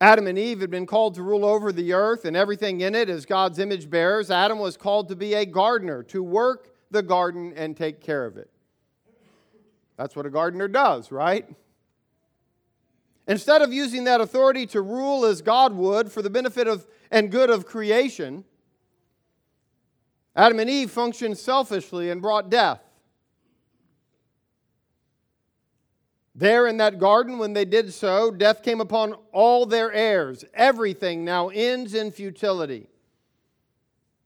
Adam 0.00 0.26
and 0.26 0.38
Eve 0.38 0.60
had 0.60 0.70
been 0.70 0.86
called 0.86 1.14
to 1.14 1.22
rule 1.22 1.44
over 1.44 1.72
the 1.72 1.92
earth 1.92 2.24
and 2.24 2.36
everything 2.36 2.80
in 2.80 2.94
it 2.94 3.08
as 3.08 3.24
God's 3.24 3.58
image 3.58 3.88
bearers. 3.88 4.30
Adam 4.30 4.58
was 4.58 4.76
called 4.76 5.08
to 5.08 5.16
be 5.16 5.34
a 5.34 5.46
gardener, 5.46 6.02
to 6.04 6.22
work 6.22 6.74
the 6.90 7.02
garden 7.02 7.52
and 7.56 7.76
take 7.76 8.00
care 8.00 8.26
of 8.26 8.36
it. 8.36 8.50
That's 9.96 10.16
what 10.16 10.26
a 10.26 10.30
gardener 10.30 10.66
does, 10.66 11.12
right? 11.12 11.48
Instead 13.28 13.62
of 13.62 13.72
using 13.72 14.04
that 14.04 14.20
authority 14.20 14.66
to 14.66 14.82
rule 14.82 15.24
as 15.24 15.42
God 15.42 15.72
would 15.74 16.10
for 16.10 16.22
the 16.22 16.30
benefit 16.30 16.66
of 16.66 16.86
and 17.10 17.30
good 17.30 17.50
of 17.50 17.66
creation, 17.66 18.44
Adam 20.34 20.58
and 20.58 20.70
Eve 20.70 20.90
functioned 20.90 21.36
selfishly 21.36 22.10
and 22.10 22.22
brought 22.22 22.50
death. 22.50 22.80
There 26.34 26.66
in 26.66 26.78
that 26.78 26.98
garden, 26.98 27.38
when 27.38 27.52
they 27.52 27.66
did 27.66 27.92
so, 27.92 28.30
death 28.30 28.62
came 28.62 28.80
upon 28.80 29.14
all 29.32 29.66
their 29.66 29.92
heirs. 29.92 30.44
Everything 30.54 31.24
now 31.24 31.48
ends 31.48 31.92
in 31.92 32.10
futility. 32.10 32.88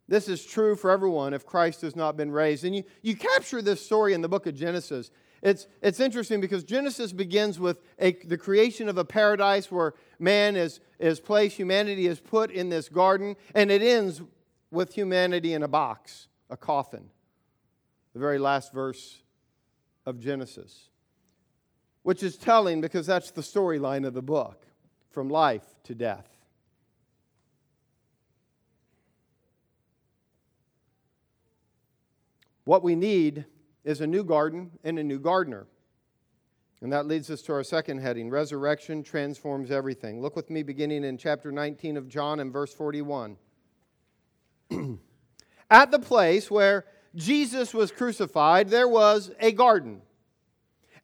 This 0.09 0.29
is 0.29 0.45
true 0.45 0.77
for 0.77 0.93
everyone 0.93 1.35
if 1.35 1.45
Christ 1.45 1.81
has 1.81 1.97
not 1.97 2.17
been 2.17 2.31
raised. 2.31 2.65
And 2.65 2.77
you, 2.77 2.85
you 3.03 3.17
capture 3.17 3.61
this 3.61 3.85
story 3.85 4.15
in 4.15 4.21
the 4.21 4.29
book 4.29 4.47
of 4.47 4.55
Genesis. 4.55 5.11
It's, 5.43 5.67
it's 5.83 5.99
interesting 5.99 6.41
because 6.41 6.63
Genesis 6.63 7.13
begins 7.13 7.59
with 7.59 7.81
a, 7.99 8.13
the 8.13 8.39
creation 8.39 8.89
of 8.89 8.99
a 8.99 9.05
paradise 9.05 9.71
where 9.71 9.95
man 10.21 10.55
is, 10.55 10.79
is 11.01 11.19
placed, 11.19 11.57
humanity 11.57 12.07
is 12.07 12.21
put 12.21 12.53
in 12.53 12.69
this 12.69 12.89
garden, 12.89 13.35
and 13.55 13.71
it 13.71 13.83
ends 13.83 14.23
with 14.71 14.95
humanity 14.95 15.53
in 15.53 15.63
a 15.63 15.69
box, 15.69 16.29
a 16.51 16.57
coffin. 16.57 17.11
The 18.13 18.21
very 18.21 18.39
last 18.39 18.73
verse 18.73 19.23
of 20.05 20.19
Genesis 20.21 20.89
which 22.07 22.23
is 22.23 22.37
telling 22.37 22.81
because 22.81 23.05
that's 23.05 23.33
the 23.33 23.41
storyline 23.41 24.07
of 24.07 24.15
the 24.15 24.23
book 24.23 24.65
from 25.11 25.29
life 25.29 25.65
to 25.83 25.93
death. 25.93 26.29
What 32.63 32.85
we 32.85 32.95
need 32.95 33.45
is 33.83 34.01
a 34.01 34.07
new 34.07 34.23
garden 34.23 34.71
and 34.85 35.01
a 35.01 35.03
new 35.03 35.19
gardener. 35.19 35.67
And 36.81 36.93
that 36.93 37.07
leads 37.09 37.29
us 37.29 37.43
to 37.43 37.53
our 37.55 37.65
second 37.65 37.99
heading 37.99 38.31
Resurrection 38.31 39.03
transforms 39.03 39.73
everything. 39.73 40.23
Look 40.23 40.37
with 40.37 40.49
me 40.49 40.63
beginning 40.63 41.03
in 41.03 41.19
chapter 41.19 41.51
19 41.51 41.97
of 41.97 42.07
John 42.07 42.39
and 42.39 42.53
verse 42.53 42.73
41. 42.73 43.37
At 45.71 45.91
the 45.91 45.99
place 45.99 46.51
where 46.51 46.85
Jesus 47.15 47.73
was 47.75 47.91
crucified, 47.91 48.69
there 48.69 48.89
was 48.89 49.31
a 49.41 49.53
garden 49.53 50.03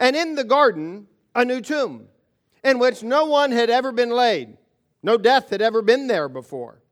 and 0.03 0.17
in 0.17 0.35
the 0.35 0.45
garden 0.45 1.07
a 1.33 1.45
new 1.45 1.61
tomb 1.61 2.09
in 2.65 2.81
which 2.81 3.05
no 3.05 3.27
one 3.27 3.53
had 3.53 3.71
ever 3.71 3.93
been 3.93 4.11
laid. 4.11 4.57
No 5.01 5.17
death 5.17 5.51
had 5.51 5.63
ever 5.63 5.81
been 5.81 6.09
there 6.09 6.29
before. 6.29 6.83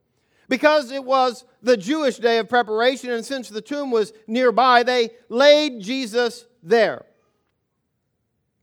Because 0.47 0.91
it 0.91 1.03
was 1.03 1.43
the 1.61 1.75
Jewish 1.75 2.17
day 2.17 2.37
of 2.37 2.47
preparation, 2.47 3.09
and 3.11 3.25
since 3.25 3.49
the 3.49 3.61
tomb 3.61 3.91
was 3.91 4.13
nearby, 4.27 4.83
they 4.83 5.11
laid 5.27 5.81
Jesus 5.81 6.45
there. 6.63 7.05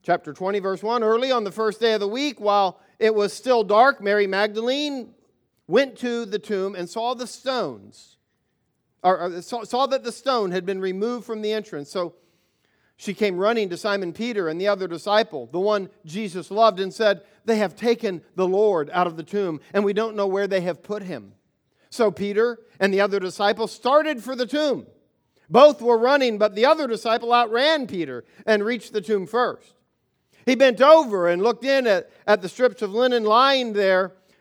Chapter 0.01 0.33
20, 0.33 0.59
verse 0.59 0.81
1 0.81 1.03
Early 1.03 1.31
on 1.31 1.43
the 1.43 1.51
first 1.51 1.79
day 1.79 1.93
of 1.93 1.99
the 1.99 2.07
week, 2.07 2.39
while 2.39 2.79
it 2.97 3.13
was 3.13 3.33
still 3.33 3.63
dark, 3.63 4.01
Mary 4.01 4.25
Magdalene 4.25 5.13
went 5.69 5.95
to 5.95 6.25
the 6.25 6.39
tomb 6.39 6.73
and 6.73 6.89
saw 6.89 7.13
the 7.13 7.27
stones, 7.27 8.17
or, 9.03 9.19
or 9.19 9.41
saw, 9.41 9.63
saw 9.63 9.85
that 9.85 10.03
the 10.03 10.11
stone 10.11 10.51
had 10.51 10.65
been 10.65 10.81
removed 10.81 11.25
from 11.25 11.43
the 11.43 11.53
entrance. 11.53 11.91
So 11.91 12.15
she 12.97 13.13
came 13.13 13.37
running 13.37 13.69
to 13.69 13.77
Simon 13.77 14.11
Peter 14.11 14.49
and 14.49 14.59
the 14.59 14.67
other 14.67 14.87
disciple, 14.87 15.47
the 15.51 15.59
one 15.59 15.89
Jesus 16.05 16.49
loved, 16.49 16.79
and 16.79 16.91
said, 16.91 17.21
They 17.45 17.57
have 17.57 17.75
taken 17.75 18.23
the 18.35 18.47
Lord 18.47 18.89
out 18.91 19.05
of 19.05 19.15
the 19.15 19.23
tomb, 19.23 19.61
and 19.71 19.85
we 19.85 19.93
don't 19.93 20.15
know 20.15 20.25
where 20.25 20.47
they 20.47 20.61
have 20.61 20.81
put 20.81 21.03
him. 21.03 21.33
So 21.91 22.09
Peter 22.09 22.59
and 22.79 22.91
the 22.91 23.01
other 23.01 23.19
disciple 23.19 23.67
started 23.67 24.23
for 24.23 24.35
the 24.35 24.47
tomb. 24.47 24.87
Both 25.51 25.83
were 25.83 25.99
running, 25.99 26.39
but 26.39 26.55
the 26.55 26.65
other 26.65 26.87
disciple 26.87 27.31
outran 27.31 27.85
Peter 27.85 28.25
and 28.45 28.65
reached 28.65 28.91
the 28.91 29.01
tomb 29.01 29.27
first. 29.27 29.75
He 30.47 30.55
bent 30.55 30.81
over 30.81 31.27
and 31.27 31.43
looked 31.43 31.63
in 31.63 31.85
at, 31.85 32.09
at 32.25 32.41
the 32.41 32.49
strips 32.49 32.81
of 32.81 32.91
linen 32.91 33.23
lying 33.23 33.73
there, 33.73 34.13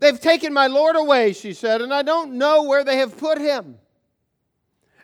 They've 0.00 0.18
taken 0.18 0.52
my 0.54 0.66
Lord 0.66 0.96
away, 0.96 1.34
she 1.34 1.52
said, 1.52 1.82
and 1.82 1.92
I 1.92 2.02
don't 2.02 2.32
know 2.32 2.62
where 2.62 2.84
they 2.84 2.96
have 2.96 3.18
put 3.18 3.38
him. 3.38 3.78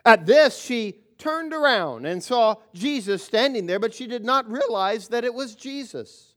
At 0.03 0.25
this, 0.25 0.59
she 0.59 0.95
turned 1.19 1.53
around 1.53 2.05
and 2.05 2.23
saw 2.23 2.55
Jesus 2.73 3.23
standing 3.23 3.67
there, 3.67 3.79
but 3.79 3.93
she 3.93 4.07
did 4.07 4.25
not 4.25 4.49
realize 4.49 5.09
that 5.09 5.23
it 5.23 5.33
was 5.33 5.55
Jesus. 5.55 6.33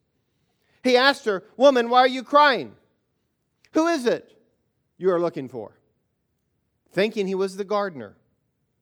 He 0.85 0.97
asked 0.97 1.25
her, 1.25 1.43
Woman, 1.57 1.89
why 1.89 2.01
are 2.01 2.09
you 2.09 2.23
crying? 2.23 2.75
Who 3.73 3.87
is 3.87 4.07
it 4.07 4.37
you 4.99 5.11
are 5.11 5.21
looking 5.21 5.49
for? 5.49 5.73
Thinking 6.93 7.27
he 7.27 7.35
was 7.35 7.57
the 7.57 7.65
gardener. 7.65 8.17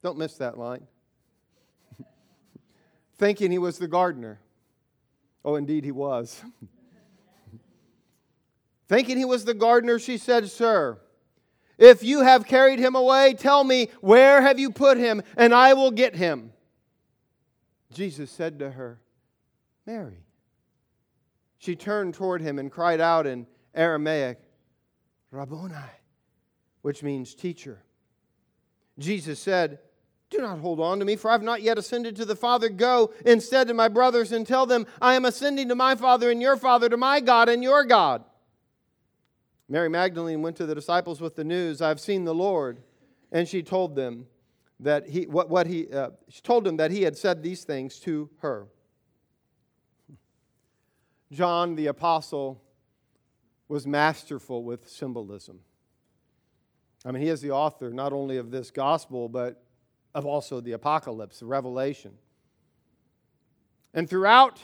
Don't 0.03 0.19
miss 0.19 0.35
that 0.39 0.59
line. 0.59 0.87
Thinking 3.19 3.51
he 3.51 3.59
was 3.59 3.79
the 3.79 3.89
gardener. 3.89 4.41
Oh, 5.45 5.55
indeed, 5.55 5.85
he 5.85 5.93
was. 5.93 6.43
Thinking 8.89 9.19
he 9.19 9.25
was 9.25 9.45
the 9.45 9.55
gardener, 9.55 9.99
she 9.99 10.17
said, 10.17 10.49
Sir, 10.49 10.99
if 11.77 12.03
you 12.03 12.23
have 12.23 12.47
carried 12.47 12.79
him 12.79 12.95
away, 12.95 13.35
tell 13.35 13.63
me, 13.63 13.89
where 14.01 14.43
have 14.43 14.59
you 14.59 14.71
put 14.71 14.97
him, 14.97 15.23
and 15.37 15.55
I 15.55 15.75
will 15.75 15.91
get 15.91 16.17
him. 16.17 16.53
Jesus 17.93 18.31
said 18.31 18.59
to 18.59 18.71
her, 18.71 19.01
Mary. 19.87 20.25
She 21.59 21.77
turned 21.77 22.15
toward 22.15 22.41
him 22.41 22.59
and 22.59 22.71
cried 22.71 23.01
out 23.01 23.27
in 23.27 23.47
Aramaic, 23.75 24.39
Rabboni, 25.31 25.75
which 26.83 27.03
means 27.03 27.35
teacher. 27.35 27.83
Jesus 28.99 29.39
said, 29.39 29.79
Do 30.31 30.39
not 30.39 30.59
hold 30.59 30.81
on 30.81 30.99
to 30.99 31.05
me, 31.05 31.17
for 31.17 31.31
I 31.31 31.35
have 31.35 31.43
not 31.43 31.63
yet 31.63 31.79
ascended 31.79 32.17
to 32.17 32.25
the 32.25 32.37
Father. 32.37 32.69
Go 32.69 33.13
instead 33.27 33.69
to 33.69 33.75
my 33.75 33.89
brothers 33.89 34.33
and 34.33 34.47
tell 34.47 34.67
them, 34.67 34.87
I 35.01 35.15
am 35.15 35.25
ascending 35.25 35.69
to 35.69 35.75
my 35.75 35.95
Father 35.95 36.31
and 36.31 36.41
your 36.41 36.57
Father, 36.57 36.89
to 36.89 36.97
my 36.97 37.21
God 37.21 37.49
and 37.49 37.63
your 37.63 37.85
God. 37.85 38.25
Mary 39.69 39.89
Magdalene 39.89 40.41
went 40.41 40.57
to 40.57 40.67
the 40.67 40.75
disciples 40.75 41.21
with 41.21 41.37
the 41.37 41.45
news, 41.45 41.83
I've 41.83 42.01
seen 42.01 42.25
the 42.25 42.35
Lord. 42.35 42.81
And 43.31 43.47
she 43.47 43.63
told 43.63 43.95
them 43.95 44.27
that 44.81 45.09
he, 45.09 45.27
what, 45.27 45.51
what 45.51 45.67
he, 45.67 45.91
uh, 45.93 46.11
she 46.29 46.41
told 46.41 46.65
them 46.65 46.79
that 46.79 46.91
he 46.91 47.03
had 47.03 47.17
said 47.17 47.43
these 47.43 47.65
things 47.65 47.99
to 48.01 48.31
her. 48.39 48.69
John 51.31 51.75
the 51.75 51.89
apostle 51.89 52.63
was 53.69 53.87
masterful 53.87 54.65
with 54.65 54.89
symbolism. 54.89 55.61
I 57.05 57.13
mean, 57.13 57.23
he 57.23 57.29
is 57.29 57.43
the 57.43 57.51
author 57.51 57.91
not 57.91 58.13
only 58.13 58.39
of 58.39 58.51
this 58.51 58.71
gospel, 58.71 59.29
but 59.29 59.63
of 60.15 60.25
also 60.25 60.61
the 60.61 60.73
apocalypse, 60.73 61.41
the 61.41 61.47
revelation. 61.47 62.15
And 63.93 64.09
throughout 64.09 64.59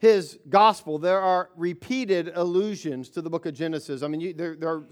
his 0.00 0.38
gospel, 0.48 0.98
there 0.98 1.20
are 1.20 1.50
repeated 1.56 2.32
allusions 2.34 3.10
to 3.10 3.20
the 3.20 3.28
book 3.28 3.44
of 3.44 3.52
Genesis. 3.52 4.02
I 4.02 4.08
mean, 4.08 4.20
you, 4.20 4.32
there, 4.32 4.56
there 4.56 4.70
are, 4.70 4.84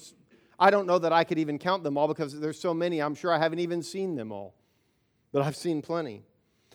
I 0.59 0.71
don't 0.71 0.87
know 0.87 0.99
that 0.99 1.15
I 1.15 1.25
could 1.25 1.39
even 1.39 1.59
count 1.59 1.83
them 1.83 1.97
all 1.97 2.07
because 2.07 2.39
there's 2.39 2.61
so 2.61 2.75
many. 2.75 3.01
I'm 3.01 3.15
sure 3.15 3.33
I 3.33 3.39
haven't 3.39 3.59
even 3.59 3.83
seen 3.83 4.17
them 4.17 4.31
all, 4.31 4.55
but 5.33 5.41
I've 5.41 5.57
seen 5.57 5.81
plenty. 5.81 6.25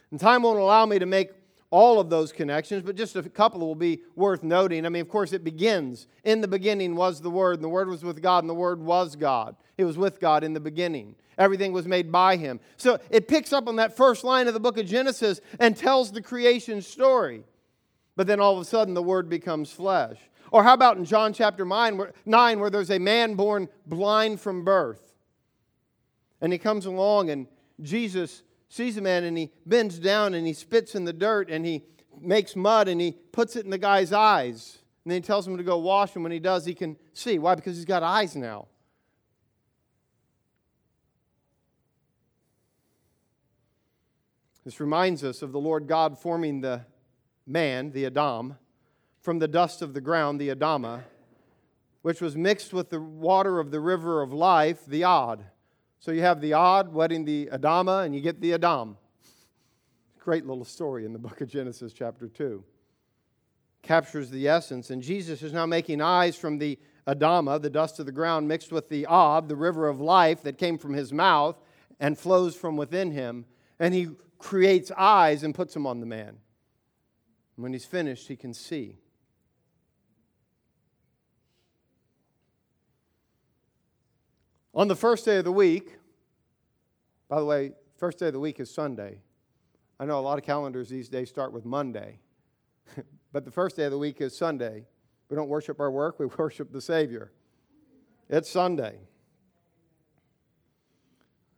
And 0.10 0.20
time 0.20 0.42
won't 0.42 0.58
allow 0.58 0.88
me 0.88 0.98
to 0.98 1.06
make 1.06 1.30
all 1.70 2.00
of 2.00 2.10
those 2.10 2.32
connections, 2.32 2.82
but 2.82 2.96
just 2.96 3.16
a 3.16 3.22
couple 3.22 3.60
will 3.60 3.76
be 3.76 4.02
worth 4.16 4.42
noting. 4.42 4.88
I 4.88 4.90
mean, 4.90 5.02
of 5.02 5.10
course, 5.10 5.32
it 5.32 5.44
begins 5.44 6.08
In 6.24 6.42
the 6.42 6.48
beginning 6.48 6.96
was 6.96 7.22
the 7.22 7.30
Word, 7.30 7.56
and 7.56 7.64
the 7.64 7.70
Word 7.70 7.88
was 7.88 8.04
with 8.04 8.20
God, 8.20 8.44
and 8.44 8.50
the 8.50 8.56
Word 8.56 8.82
was 8.82 9.16
God. 9.16 9.56
It 9.78 9.84
was 9.84 9.98
with 9.98 10.20
God 10.20 10.44
in 10.44 10.54
the 10.54 10.60
beginning. 10.60 11.16
Everything 11.38 11.72
was 11.72 11.88
made 11.88 12.12
by 12.12 12.36
Him. 12.36 12.60
So 12.78 13.00
it 13.12 13.28
picks 13.28 13.54
up 13.54 13.68
on 13.68 13.76
that 13.76 13.96
first 13.96 14.24
line 14.24 14.48
of 14.48 14.56
the 14.56 14.60
book 14.60 14.80
of 14.80 14.88
Genesis 14.88 15.40
and 15.60 15.78
tells 15.78 16.12
the 16.12 16.22
creation 16.22 16.82
story. 16.82 17.44
But 18.16 18.28
then 18.28 18.40
all 18.40 18.54
of 18.54 18.62
a 18.62 18.66
sudden 18.66 18.94
the 18.94 19.04
word 19.04 19.30
becomes 19.30 19.72
flesh. 19.72 20.18
Or 20.52 20.64
how 20.64 20.74
about 20.74 20.98
in 20.98 21.06
John 21.06 21.34
chapter 21.34 21.66
9 21.66 21.98
where, 22.60 22.70
there's 22.70 22.92
a 22.92 23.00
man 23.00 23.34
born 23.34 23.68
blind 23.88 24.40
from 24.40 24.64
birth? 24.64 25.16
And 26.42 26.54
he 26.54 26.60
comes 26.60 26.86
along 26.86 27.32
and 27.32 27.48
Jesus 27.82 28.44
sees 28.70 28.98
a 28.98 29.02
man 29.02 29.24
and 29.24 29.38
he 29.38 29.52
bends 29.66 29.98
down 29.98 30.36
and 30.36 30.46
he 30.46 30.54
spits 30.54 30.94
in 30.94 31.06
the 31.06 31.14
dirt 31.14 31.50
and 31.50 31.66
he 31.66 31.84
makes 32.20 32.56
mud 32.56 32.88
and 32.88 33.02
he 33.02 33.14
puts 33.32 33.56
it 33.56 33.66
in 33.66 33.72
the 33.72 33.78
guy's 33.78 34.14
eyes. 34.14 34.78
And 35.04 35.12
then 35.12 35.22
he 35.22 35.26
tells 35.26 35.48
him 35.48 35.58
to 35.58 35.64
go 35.64 35.78
wash 35.80 36.14
and 36.16 36.24
When 36.24 36.32
he 36.32 36.40
does, 36.40 36.66
he 36.66 36.76
can 36.76 36.98
see. 37.14 37.40
Why? 37.40 37.56
Because 37.56 37.76
he's 37.76 37.86
got 37.86 38.04
eyes 38.04 38.36
now. 38.36 38.68
This 44.64 44.80
reminds 44.80 45.24
us 45.24 45.42
of 45.42 45.52
the 45.52 45.60
Lord 45.60 45.88
God 45.88 46.18
forming 46.18 46.62
the 46.62 46.86
man, 47.46 47.92
the 47.92 48.06
Adam, 48.06 48.58
from 49.22 49.40
the 49.40 49.48
dust 49.48 49.82
of 49.82 49.94
the 49.94 50.02
ground, 50.02 50.40
the 50.40 50.50
Adama, 50.50 51.04
which 52.02 52.22
was 52.22 52.36
mixed 52.36 52.74
with 52.74 52.90
the 52.90 53.00
water 53.00 53.60
of 53.60 53.72
the 53.72 53.80
river 53.80 54.22
of 54.22 54.34
life, 54.34 54.86
the 54.86 55.04
Ad. 55.04 55.46
So 56.00 56.12
you 56.12 56.22
have 56.22 56.42
the 56.42 56.54
Ad 56.54 56.94
wedding 56.94 57.24
the 57.24 57.48
Adama, 57.48 58.06
and 58.06 58.14
you 58.14 58.22
get 58.22 58.42
the 58.42 58.54
Adam. 58.54 58.98
Great 60.20 60.46
little 60.46 60.66
story 60.66 61.06
in 61.06 61.14
the 61.14 61.20
book 61.20 61.42
of 61.42 61.50
Genesis, 61.50 61.94
chapter 61.94 62.28
2. 62.28 62.64
Captures 63.82 64.30
the 64.30 64.48
essence. 64.48 64.90
And 64.90 65.02
Jesus 65.02 65.42
is 65.42 65.54
now 65.54 65.66
making 65.66 66.02
eyes 66.02 66.36
from 66.36 66.58
the 66.58 66.78
Adama, 67.08 67.62
the 67.62 67.70
dust 67.70 68.00
of 68.00 68.06
the 68.06 68.12
ground, 68.12 68.48
mixed 68.48 68.72
with 68.72 68.88
the 68.90 69.06
Ab, 69.10 69.48
the 69.48 69.56
river 69.56 69.88
of 69.88 70.00
life 70.00 70.44
that 70.44 70.58
came 70.58 70.78
from 70.78 70.94
his 70.94 71.12
mouth 71.12 71.62
and 72.00 72.18
flows 72.18 72.56
from 72.56 72.78
within 72.78 73.12
him. 73.12 73.46
And 73.80 73.94
he 73.94 74.10
creates 74.38 74.92
eyes 74.98 75.44
and 75.44 75.56
puts 75.56 75.74
them 75.74 75.86
on 75.86 76.00
the 76.00 76.06
man. 76.06 76.38
When 77.56 77.74
he's 77.74 77.86
finished, 77.86 78.28
he 78.28 78.36
can 78.36 78.54
see. 78.54 78.98
On 84.76 84.88
the 84.88 84.96
first 84.96 85.24
day 85.24 85.38
of 85.38 85.44
the 85.44 85.52
week, 85.52 85.98
by 87.30 87.40
the 87.40 87.46
way, 87.46 87.74
first 87.98 88.18
day 88.18 88.28
of 88.28 88.34
the 88.34 88.40
week 88.40 88.60
is 88.60 88.74
Sunday. 88.74 89.20
I 90.00 90.06
know 90.06 90.20
a 90.20 90.22
lot 90.22 90.40
of 90.40 90.44
calendars 90.44 90.90
these 90.90 91.10
days 91.10 91.30
start 91.30 91.54
with 91.54 91.64
Monday, 91.64 92.20
but 93.32 93.46
the 93.46 93.52
first 93.52 93.76
day 93.76 93.86
of 93.86 93.92
the 93.92 93.98
week 94.00 94.20
is 94.20 94.36
Sunday. 94.36 94.86
We 95.30 95.36
don't 95.36 95.48
worship 95.48 95.80
our 95.80 95.92
work, 95.92 96.20
we 96.20 96.26
worship 96.38 96.72
the 96.72 96.82
Savior. 96.82 97.32
It's 98.30 98.50
Sunday. 98.50 98.98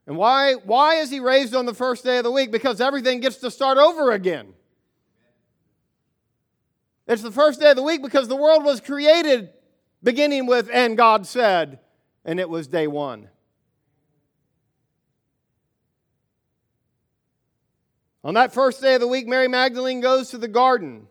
And 0.07 0.17
why, 0.17 0.53
why 0.53 0.95
is 0.95 1.09
he 1.09 1.19
raised 1.19 1.55
on 1.55 1.65
the 1.65 1.73
first 1.73 2.03
day 2.03 2.17
of 2.17 2.25
the 2.25 2.31
week? 2.31 2.51
Because 2.51 2.79
everything 2.81 3.21
gets 3.21 3.37
to 3.37 3.49
start 3.49 3.77
over 3.77 4.11
again. 4.11 4.53
It's 7.07 7.21
the 7.21 7.31
first 7.31 7.59
day 7.59 7.69
of 7.69 7.75
the 7.75 7.83
week 7.83 8.01
because 8.01 8.27
the 8.27 8.35
world 8.35 8.63
was 8.63 8.81
created 8.81 9.49
beginning 10.01 10.45
with, 10.45 10.69
and 10.71 10.97
God 10.97 11.25
said, 11.27 11.79
and 12.23 12.39
it 12.39 12.49
was 12.49 12.67
day 12.67 12.87
one. 12.87 13.29
On 18.23 18.33
that 18.33 18.53
first 18.53 18.81
day 18.81 18.95
of 18.95 19.01
the 19.01 19.07
week, 19.07 19.27
Mary 19.27 19.47
Magdalene 19.47 20.01
goes 20.01 20.31
to 20.31 20.39
the 20.39 20.47
garden 20.47 21.07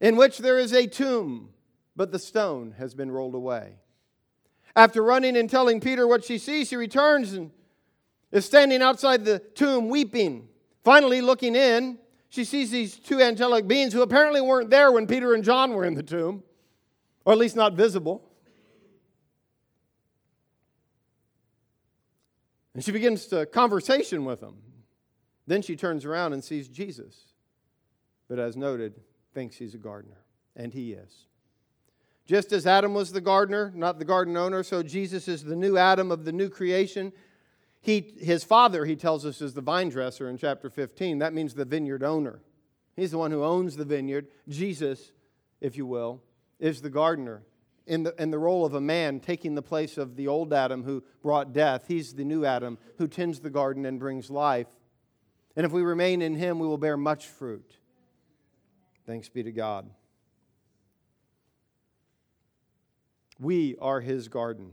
in 0.00 0.14
which 0.16 0.38
there 0.38 0.58
is 0.58 0.72
a 0.72 0.86
tomb, 0.86 1.48
but 1.96 2.12
the 2.12 2.18
stone 2.18 2.74
has 2.78 2.94
been 2.94 3.10
rolled 3.10 3.34
away. 3.34 3.78
After 4.76 5.02
running 5.02 5.36
and 5.36 5.50
telling 5.50 5.80
Peter 5.80 6.06
what 6.06 6.24
she 6.24 6.38
sees, 6.38 6.68
she 6.68 6.76
returns 6.76 7.32
and 7.32 7.50
is 8.30 8.44
standing 8.44 8.82
outside 8.82 9.24
the 9.24 9.38
tomb 9.38 9.88
weeping. 9.88 10.48
Finally, 10.84 11.20
looking 11.20 11.56
in, 11.56 11.98
she 12.34 12.42
sees 12.42 12.72
these 12.72 12.96
two 12.96 13.22
angelic 13.22 13.68
beings 13.68 13.92
who 13.92 14.02
apparently 14.02 14.40
weren't 14.40 14.68
there 14.68 14.90
when 14.90 15.06
Peter 15.06 15.34
and 15.34 15.44
John 15.44 15.72
were 15.72 15.84
in 15.84 15.94
the 15.94 16.02
tomb, 16.02 16.42
or 17.24 17.32
at 17.32 17.38
least 17.38 17.54
not 17.54 17.74
visible. 17.74 18.28
And 22.74 22.82
she 22.82 22.90
begins 22.90 23.26
to 23.26 23.46
conversation 23.46 24.24
with 24.24 24.40
them. 24.40 24.56
Then 25.46 25.62
she 25.62 25.76
turns 25.76 26.04
around 26.04 26.32
and 26.32 26.42
sees 26.42 26.66
Jesus, 26.66 27.14
but 28.28 28.40
as 28.40 28.56
noted, 28.56 29.00
thinks 29.32 29.54
he's 29.54 29.76
a 29.76 29.78
gardener, 29.78 30.24
and 30.56 30.72
he 30.72 30.92
is. 30.92 31.26
Just 32.26 32.52
as 32.52 32.66
Adam 32.66 32.94
was 32.94 33.12
the 33.12 33.20
gardener, 33.20 33.70
not 33.76 34.00
the 34.00 34.04
garden 34.04 34.36
owner, 34.36 34.64
so 34.64 34.82
Jesus 34.82 35.28
is 35.28 35.44
the 35.44 35.54
new 35.54 35.76
Adam 35.76 36.10
of 36.10 36.24
the 36.24 36.32
new 36.32 36.48
creation. 36.48 37.12
He, 37.84 38.14
his 38.18 38.44
father, 38.44 38.86
he 38.86 38.96
tells 38.96 39.26
us, 39.26 39.42
is 39.42 39.52
the 39.52 39.60
vine 39.60 39.90
dresser 39.90 40.30
in 40.30 40.38
chapter 40.38 40.70
15. 40.70 41.18
That 41.18 41.34
means 41.34 41.52
the 41.52 41.66
vineyard 41.66 42.02
owner. 42.02 42.40
He's 42.96 43.10
the 43.10 43.18
one 43.18 43.30
who 43.30 43.44
owns 43.44 43.76
the 43.76 43.84
vineyard. 43.84 44.28
Jesus, 44.48 45.12
if 45.60 45.76
you 45.76 45.84
will, 45.84 46.22
is 46.58 46.80
the 46.80 46.88
gardener. 46.88 47.42
in 47.86 48.04
the, 48.04 48.14
in 48.18 48.30
the 48.30 48.38
role 48.38 48.64
of 48.64 48.72
a 48.72 48.80
man, 48.80 49.20
taking 49.20 49.54
the 49.54 49.60
place 49.60 49.98
of 49.98 50.16
the 50.16 50.28
old 50.28 50.54
Adam 50.54 50.82
who 50.82 51.04
brought 51.22 51.52
death. 51.52 51.84
He's 51.86 52.14
the 52.14 52.24
new 52.24 52.46
Adam 52.46 52.78
who 52.96 53.06
tends 53.06 53.40
the 53.40 53.50
garden 53.50 53.84
and 53.84 53.98
brings 53.98 54.30
life. 54.30 54.68
And 55.54 55.66
if 55.66 55.72
we 55.72 55.82
remain 55.82 56.22
in 56.22 56.34
him, 56.34 56.58
we 56.58 56.66
will 56.66 56.78
bear 56.78 56.96
much 56.96 57.26
fruit. 57.26 57.76
Thanks 59.06 59.28
be 59.28 59.42
to 59.42 59.52
God. 59.52 59.90
We 63.38 63.76
are 63.78 64.00
his 64.00 64.28
garden. 64.28 64.72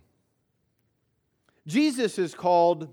Jesus 1.68 2.18
is 2.18 2.34
called 2.34 2.88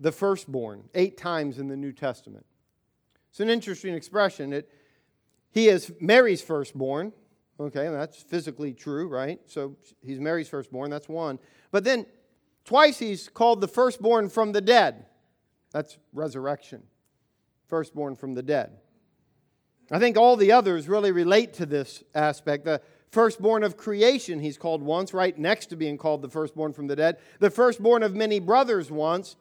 the 0.00 0.12
firstborn 0.12 0.84
eight 0.94 1.16
times 1.16 1.58
in 1.58 1.68
the 1.68 1.76
New 1.76 1.92
Testament. 1.92 2.46
It's 3.30 3.40
an 3.40 3.48
interesting 3.48 3.94
expression. 3.94 4.52
It, 4.52 4.70
he 5.50 5.68
is 5.68 5.92
Mary's 6.00 6.42
firstborn. 6.42 7.12
Okay, 7.60 7.88
that's 7.88 8.22
physically 8.22 8.72
true, 8.72 9.08
right? 9.08 9.40
So 9.46 9.76
he's 10.00 10.20
Mary's 10.20 10.48
firstborn, 10.48 10.90
that's 10.90 11.08
one. 11.08 11.38
But 11.72 11.84
then 11.84 12.06
twice 12.64 12.98
he's 12.98 13.28
called 13.28 13.60
the 13.60 13.68
firstborn 13.68 14.28
from 14.28 14.52
the 14.52 14.60
dead. 14.60 15.06
That's 15.72 15.98
resurrection. 16.12 16.84
Firstborn 17.66 18.14
from 18.14 18.34
the 18.34 18.42
dead. 18.42 18.78
I 19.90 19.98
think 19.98 20.16
all 20.16 20.36
the 20.36 20.52
others 20.52 20.88
really 20.88 21.12
relate 21.12 21.54
to 21.54 21.66
this 21.66 22.04
aspect. 22.14 22.64
The 22.64 22.80
firstborn 23.10 23.64
of 23.64 23.76
creation, 23.76 24.40
he's 24.40 24.58
called 24.58 24.82
once, 24.82 25.12
right 25.12 25.36
next 25.36 25.66
to 25.66 25.76
being 25.76 25.98
called 25.98 26.22
the 26.22 26.28
firstborn 26.28 26.72
from 26.72 26.86
the 26.86 26.96
dead. 26.96 27.18
The 27.40 27.50
firstborn 27.50 28.02
of 28.02 28.14
many 28.14 28.38
brothers 28.38 28.90
once. 28.90 29.36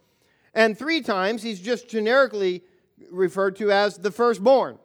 And 0.53 0.77
three 0.77 1.01
times 1.01 1.43
he's 1.43 1.59
just 1.59 1.87
generically 1.87 2.63
referred 3.11 3.55
to 3.57 3.71
as 3.71 3.97
the 3.97 4.11
firstborn 4.11 4.79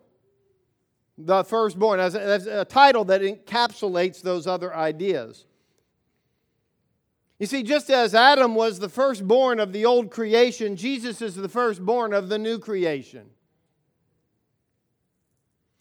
the 1.18 1.44
firstborn 1.44 2.01
as 2.01 2.14
a, 2.14 2.22
as 2.22 2.46
a 2.46 2.64
title 2.64 3.05
that 3.05 3.20
encapsulates 3.20 4.22
those 4.22 4.46
other 4.46 4.75
ideas. 4.75 5.46
You 7.38 7.46
see, 7.46 7.62
just 7.62 7.90
as 7.90 8.14
Adam 8.14 8.55
was 8.55 8.79
the 8.79 8.88
firstborn 8.88 9.59
of 9.59 9.72
the 9.72 9.85
old 9.85 10.11
creation, 10.11 10.77
Jesus 10.77 11.20
is 11.20 11.35
the 11.35 11.48
firstborn 11.48 12.12
of 12.12 12.29
the 12.29 12.38
new 12.38 12.59
creation. 12.59 13.31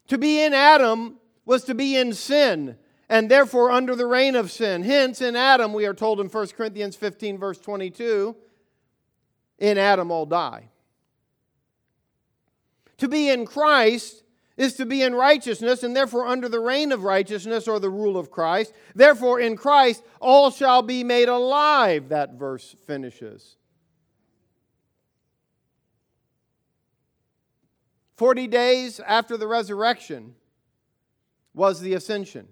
To 0.08 0.18
be 0.18 0.44
in 0.44 0.54
Adam 0.54 1.18
was 1.46 1.64
to 1.66 1.76
be 1.76 1.96
in 1.96 2.14
sin, 2.14 2.78
and 3.10 3.30
therefore 3.30 3.72
under 3.72 3.96
the 3.96 4.08
reign 4.08 4.36
of 4.36 4.52
sin. 4.52 4.84
Hence, 4.84 5.22
in 5.22 5.36
Adam, 5.36 5.74
we 5.74 5.86
are 5.86 5.94
told 5.94 6.20
in 6.20 6.28
1 6.28 6.48
Corinthians 6.50 6.96
15, 6.96 7.38
verse 7.38 7.60
22, 7.60 8.36
in 9.62 9.78
Adam 9.78 10.12
all 10.12 10.26
die. 10.26 10.70
To 12.98 13.08
be 13.08 13.30
in 13.30 13.46
Christ 13.46 14.24
is 14.58 14.74
to 14.74 14.86
be 14.86 15.02
in 15.02 15.16
righteousness 15.16 15.84
and 15.84 15.96
therefore 15.96 16.28
under 16.28 16.50
the 16.50 16.60
reign 16.60 16.92
of 16.92 17.04
righteousness 17.04 17.68
or 17.68 17.80
the 17.80 17.90
rule 17.90 18.18
of 18.18 18.32
Christ. 18.32 18.74
Therefore, 18.94 19.40
in 19.40 19.56
Christ, 19.56 20.04
all 20.20 20.52
shall 20.52 20.82
be 20.82 21.04
made 21.04 21.30
alive, 21.30 22.10
that 22.10 22.34
verse 22.34 22.76
finishes. 22.86 23.56
40 28.18 28.48
days 28.48 29.00
after 29.00 29.38
the 29.38 29.48
resurrection 29.48 30.36
was 31.54 31.82
the 31.82 31.94
ascension, 31.94 32.48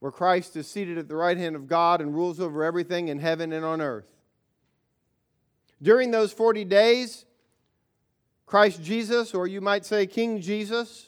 where 0.00 0.12
Christ 0.12 0.56
is 0.56 0.66
seated 0.66 0.98
at 0.98 1.08
the 1.08 1.16
right 1.16 1.36
hand 1.36 1.54
of 1.54 1.68
God 1.68 2.00
and 2.00 2.14
rules 2.14 2.40
over 2.40 2.64
everything 2.64 3.08
in 3.08 3.18
heaven 3.18 3.52
and 3.52 3.64
on 3.64 3.80
earth. 3.80 4.15
During 5.82 6.10
those 6.10 6.32
40 6.32 6.64
days, 6.64 7.24
Christ 8.46 8.82
Jesus, 8.82 9.34
or 9.34 9.46
you 9.46 9.60
might 9.60 9.84
say 9.84 10.06
King 10.06 10.40
Jesus. 10.40 11.06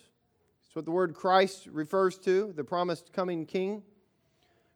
That's 0.64 0.76
what 0.76 0.84
the 0.84 0.90
word 0.90 1.14
Christ 1.14 1.68
refers 1.70 2.18
to, 2.18 2.52
the 2.56 2.64
promised 2.64 3.12
coming 3.12 3.46
King. 3.46 3.82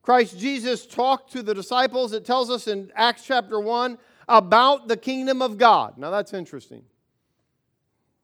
Christ 0.01 0.39
Jesus 0.39 0.87
talked 0.87 1.33
to 1.33 1.43
the 1.43 1.55
disciples, 1.55 2.13
it 2.13 2.25
tells 2.25 2.51
us 2.51 2.67
in 2.67 2.91
Acts 2.95 3.25
chapter 3.25 3.61
1, 3.61 3.99
about 4.29 4.89
the 4.89 4.97
kingdom 4.97 5.43
of 5.43 5.59
God. 5.59 5.99
Now 5.99 6.11
that's 6.11 6.33
interesting. 6.33 6.85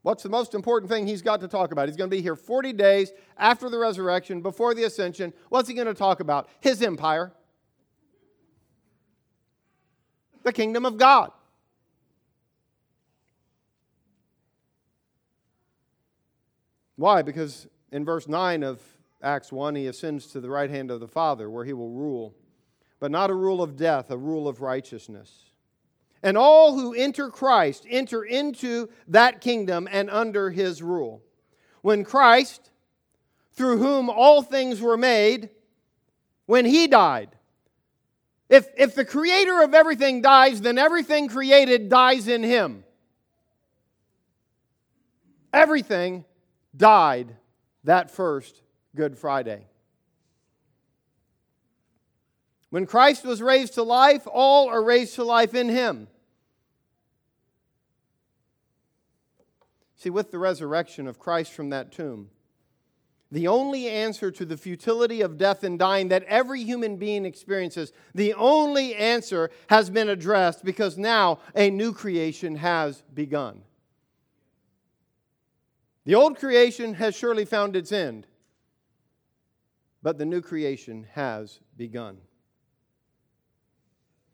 What's 0.02 0.22
the 0.22 0.28
most 0.28 0.54
important 0.54 0.90
thing 0.90 1.06
he's 1.06 1.22
got 1.22 1.40
to 1.40 1.48
talk 1.48 1.70
about? 1.72 1.88
He's 1.88 1.96
going 1.96 2.08
to 2.08 2.16
be 2.16 2.22
here 2.22 2.36
40 2.36 2.72
days 2.72 3.12
after 3.36 3.68
the 3.68 3.78
resurrection, 3.78 4.40
before 4.40 4.74
the 4.74 4.84
ascension. 4.84 5.32
What's 5.48 5.68
he 5.68 5.74
going 5.74 5.88
to 5.88 5.94
talk 5.94 6.20
about? 6.20 6.48
His 6.60 6.80
empire, 6.82 7.32
the 10.44 10.52
kingdom 10.52 10.86
of 10.86 10.96
God. 10.96 11.30
Why? 16.98 17.22
Because 17.22 17.68
in 17.92 18.04
verse 18.04 18.26
9 18.26 18.64
of 18.64 18.82
Acts 19.22 19.52
1, 19.52 19.76
he 19.76 19.86
ascends 19.86 20.26
to 20.32 20.40
the 20.40 20.50
right 20.50 20.68
hand 20.68 20.90
of 20.90 20.98
the 20.98 21.06
Father, 21.06 21.48
where 21.48 21.64
he 21.64 21.72
will 21.72 21.90
rule, 21.90 22.34
but 22.98 23.12
not 23.12 23.30
a 23.30 23.34
rule 23.34 23.62
of 23.62 23.76
death, 23.76 24.10
a 24.10 24.18
rule 24.18 24.48
of 24.48 24.60
righteousness. 24.60 25.52
And 26.24 26.36
all 26.36 26.74
who 26.74 26.92
enter 26.94 27.30
Christ 27.30 27.86
enter 27.88 28.24
into 28.24 28.88
that 29.06 29.40
kingdom 29.40 29.88
and 29.88 30.10
under 30.10 30.50
his 30.50 30.82
rule. 30.82 31.22
When 31.82 32.02
Christ, 32.02 32.72
through 33.52 33.78
whom 33.78 34.10
all 34.10 34.42
things 34.42 34.80
were 34.80 34.96
made, 34.96 35.50
when 36.46 36.64
he 36.64 36.88
died, 36.88 37.30
if, 38.48 38.66
if 38.76 38.96
the 38.96 39.04
creator 39.04 39.62
of 39.62 39.72
everything 39.72 40.20
dies, 40.20 40.62
then 40.62 40.78
everything 40.78 41.28
created 41.28 41.88
dies 41.88 42.26
in 42.26 42.42
him. 42.42 42.82
Everything 45.52 46.24
died 46.76 47.36
that 47.84 48.10
first 48.10 48.62
Good 48.94 49.16
Friday. 49.16 49.66
When 52.70 52.86
Christ 52.86 53.24
was 53.24 53.40
raised 53.40 53.74
to 53.74 53.82
life, 53.82 54.26
all 54.30 54.68
are 54.68 54.82
raised 54.82 55.14
to 55.14 55.24
life 55.24 55.54
in 55.54 55.68
him. 55.68 56.08
See, 59.96 60.10
with 60.10 60.30
the 60.30 60.38
resurrection 60.38 61.08
of 61.08 61.18
Christ 61.18 61.52
from 61.52 61.70
that 61.70 61.90
tomb, 61.90 62.30
the 63.30 63.48
only 63.48 63.88
answer 63.88 64.30
to 64.30 64.44
the 64.46 64.56
futility 64.56 65.20
of 65.20 65.36
death 65.36 65.64
and 65.64 65.78
dying 65.78 66.08
that 66.08 66.22
every 66.24 66.62
human 66.62 66.96
being 66.96 67.26
experiences, 67.26 67.92
the 68.14 68.32
only 68.34 68.94
answer 68.94 69.50
has 69.68 69.90
been 69.90 70.08
addressed 70.08 70.64
because 70.64 70.96
now 70.96 71.40
a 71.54 71.68
new 71.68 71.92
creation 71.92 72.56
has 72.56 73.02
begun. 73.12 73.62
The 76.08 76.14
old 76.14 76.38
creation 76.38 76.94
has 76.94 77.14
surely 77.14 77.44
found 77.44 77.76
its 77.76 77.92
end, 77.92 78.26
but 80.02 80.16
the 80.16 80.24
new 80.24 80.40
creation 80.40 81.06
has 81.12 81.60
begun. 81.76 82.16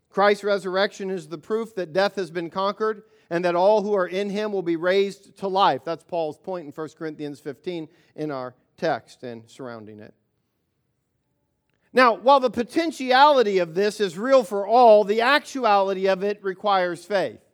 Christ's 0.09 0.45
resurrection 0.45 1.09
is 1.09 1.27
the 1.27 1.37
proof 1.37 1.75
that 1.75 1.91
death 1.91 2.15
has 2.15 2.31
been 2.31 2.49
conquered 2.49 3.03
and 3.29 3.43
that 3.43 3.55
all 3.55 3.81
who 3.81 3.93
are 3.93 4.07
in 4.07 4.29
him 4.29 4.53
will 4.53 4.61
be 4.61 4.77
raised 4.77 5.35
to 5.39 5.49
life. 5.49 5.81
That's 5.83 6.05
Paul's 6.05 6.37
point 6.37 6.65
in 6.65 6.71
1 6.71 6.89
Corinthians 6.97 7.41
15 7.41 7.89
in 8.15 8.31
our 8.31 8.55
text 8.77 9.23
and 9.23 9.43
surrounding 9.45 9.99
it. 9.99 10.13
Now, 11.91 12.13
while 12.13 12.39
the 12.39 12.49
potentiality 12.49 13.57
of 13.57 13.75
this 13.75 13.99
is 13.99 14.17
real 14.17 14.45
for 14.45 14.65
all, 14.65 15.03
the 15.03 15.19
actuality 15.19 16.07
of 16.07 16.23
it 16.23 16.41
requires 16.41 17.03
faith. 17.03 17.44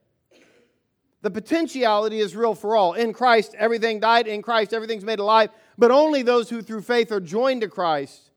The 1.22 1.30
potentiality 1.30 2.20
is 2.20 2.36
real 2.36 2.56
for 2.56 2.76
all. 2.76 2.94
In 2.94 3.14
Christ, 3.14 3.56
everything 3.58 4.00
died. 4.00 4.28
In 4.28 4.42
Christ, 4.42 4.74
everything's 4.74 5.06
made 5.06 5.20
alive. 5.20 5.52
But 5.78 5.92
only 5.92 6.24
those 6.24 6.50
who, 6.50 6.62
through 6.62 6.82
faith, 6.82 7.12
are 7.12 7.20
joined 7.20 7.62
to 7.62 7.68
Christ 7.68 8.32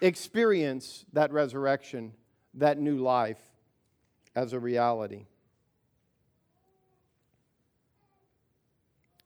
experience 0.00 1.04
that 1.12 1.32
resurrection, 1.32 2.12
that 2.54 2.78
new 2.78 2.98
life 2.98 3.40
as 4.34 4.52
a 4.52 4.60
reality. 4.60 5.26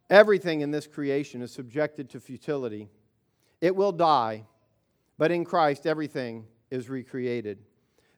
Everything 0.08 0.60
in 0.60 0.70
this 0.70 0.86
creation 0.86 1.42
is 1.42 1.52
subjected 1.52 2.10
to 2.10 2.20
futility. 2.20 2.88
It 3.60 3.76
will 3.76 3.92
die, 3.92 4.44
but 5.18 5.30
in 5.30 5.44
Christ, 5.44 5.86
everything 5.86 6.46
is 6.70 6.88
recreated. 6.88 7.58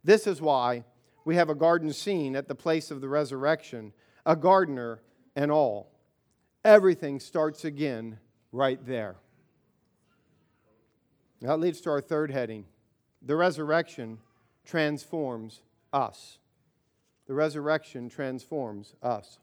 This 0.04 0.26
is 0.26 0.40
why 0.40 0.84
we 1.24 1.36
have 1.36 1.50
a 1.50 1.54
garden 1.54 1.92
scene 1.92 2.36
at 2.36 2.48
the 2.48 2.54
place 2.54 2.90
of 2.90 3.00
the 3.00 3.08
resurrection 3.08 3.92
a 4.24 4.36
gardener, 4.36 5.00
and 5.34 5.50
all. 5.50 5.90
Everything 6.64 7.18
starts 7.18 7.64
again 7.64 8.18
right 8.52 8.84
there. 8.86 9.16
That 11.40 11.58
leads 11.58 11.80
to 11.82 11.90
our 11.90 12.00
third 12.00 12.30
heading 12.30 12.66
the 13.24 13.36
resurrection 13.36 14.18
transforms 14.64 15.60
us. 15.92 16.38
The 17.26 17.34
resurrection 17.34 18.08
transforms 18.08 18.94
us. 19.02 19.38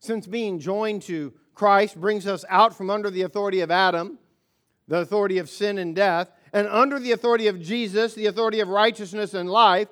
Since 0.00 0.26
being 0.26 0.58
joined 0.58 1.02
to 1.02 1.32
Christ 1.54 2.00
brings 2.00 2.26
us 2.26 2.44
out 2.48 2.76
from 2.76 2.90
under 2.90 3.08
the 3.08 3.22
authority 3.22 3.60
of 3.60 3.70
Adam, 3.70 4.18
the 4.88 4.98
authority 4.98 5.38
of 5.38 5.48
sin 5.48 5.78
and 5.78 5.94
death, 5.94 6.28
and 6.52 6.66
under 6.66 6.98
the 6.98 7.12
authority 7.12 7.46
of 7.46 7.60
Jesus, 7.60 8.14
the 8.14 8.26
authority 8.26 8.58
of 8.58 8.68
righteousness 8.68 9.32
and 9.32 9.48
life, 9.48 9.88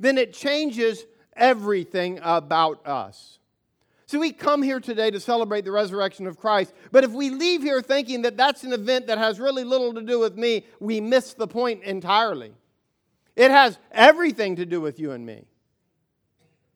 then 0.00 0.18
it 0.18 0.32
changes 0.32 1.04
everything 1.34 2.18
about 2.22 2.86
us. 2.86 3.38
So 4.06 4.18
we 4.18 4.32
come 4.32 4.62
here 4.62 4.80
today 4.80 5.10
to 5.10 5.20
celebrate 5.20 5.66
the 5.66 5.70
resurrection 5.72 6.26
of 6.26 6.38
Christ. 6.38 6.72
But 6.90 7.04
if 7.04 7.10
we 7.10 7.28
leave 7.28 7.62
here 7.62 7.82
thinking 7.82 8.22
that 8.22 8.38
that's 8.38 8.64
an 8.64 8.72
event 8.72 9.06
that 9.08 9.18
has 9.18 9.38
really 9.38 9.64
little 9.64 9.92
to 9.92 10.02
do 10.02 10.18
with 10.18 10.36
me, 10.36 10.64
we 10.80 11.00
miss 11.00 11.34
the 11.34 11.46
point 11.46 11.82
entirely. 11.82 12.54
It 13.36 13.50
has 13.50 13.78
everything 13.92 14.56
to 14.56 14.64
do 14.64 14.80
with 14.80 14.98
you 14.98 15.10
and 15.10 15.26
me. 15.26 15.44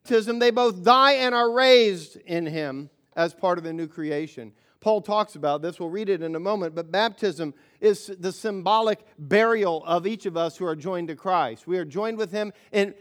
They 0.05 0.51
both 0.51 0.85
die 0.85 1.13
and 1.13 1.35
are 1.35 1.51
raised 1.51 2.17
in 2.17 2.45
him 2.45 2.91
as 3.17 3.33
part 3.33 3.57
of 3.57 3.65
the 3.65 3.73
new 3.73 3.87
creation. 3.87 4.53
Paul 4.81 5.01
talks 5.01 5.35
about 5.37 5.63
this. 5.63 5.81
We'll 5.81 5.91
read 5.91 6.09
it 6.09 6.23
in 6.23 6.35
a 6.35 6.41
moment. 6.41 6.75
But 6.75 6.91
baptism 6.91 7.55
is 7.81 8.11
the 8.19 8.33
symbolic 8.33 9.07
burial 9.19 9.83
of 9.87 10.07
each 10.07 10.27
of 10.27 10.37
us 10.37 10.57
who 10.57 10.67
are 10.67 10.77
joined 10.77 11.09
to 11.09 11.17
Christ. 11.17 11.67
We 11.67 11.79
are 11.79 11.85
joined 11.85 12.19
with 12.19 12.31
him 12.31 12.53
in 12.73 12.95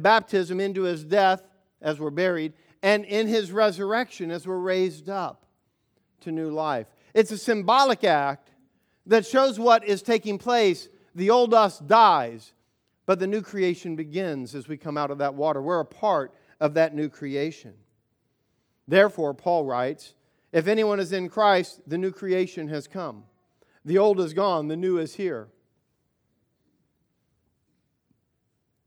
baptism 0.00 0.60
into 0.60 0.82
his 0.82 1.04
death 1.04 1.42
as 1.82 2.00
we're 2.00 2.10
buried, 2.10 2.52
and 2.82 3.04
in 3.04 3.26
his 3.26 3.52
resurrection 3.52 4.30
as 4.30 4.46
we're 4.46 4.58
raised 4.58 5.08
up 5.08 5.46
to 6.20 6.32
new 6.32 6.50
life. 6.50 6.86
It's 7.12 7.30
a 7.30 7.38
symbolic 7.38 8.04
act 8.04 8.50
that 9.06 9.26
shows 9.26 9.58
what 9.58 9.84
is 9.84 10.02
taking 10.02 10.38
place. 10.38 10.88
The 11.14 11.30
old 11.30 11.54
us 11.54 11.78
dies, 11.78 12.52
but 13.06 13.18
the 13.20 13.26
new 13.26 13.42
creation 13.42 13.96
begins 13.96 14.54
as 14.54 14.66
we 14.66 14.76
come 14.76 14.96
out 14.96 15.10
of 15.10 15.18
that 15.18 15.34
water. 15.34 15.60
We're 15.60 15.80
a 15.80 15.84
part 15.84 16.34
of 16.60 16.74
that 16.74 16.94
new 16.94 17.08
creation. 17.08 17.74
Therefore, 18.88 19.34
Paul 19.34 19.64
writes, 19.64 20.14
if 20.52 20.66
anyone 20.66 21.00
is 21.00 21.12
in 21.12 21.28
Christ, 21.28 21.80
the 21.86 21.98
new 21.98 22.12
creation 22.12 22.68
has 22.68 22.86
come. 22.86 23.24
The 23.84 23.98
old 23.98 24.20
is 24.20 24.32
gone, 24.32 24.68
the 24.68 24.76
new 24.76 24.98
is 24.98 25.14
here. 25.14 25.48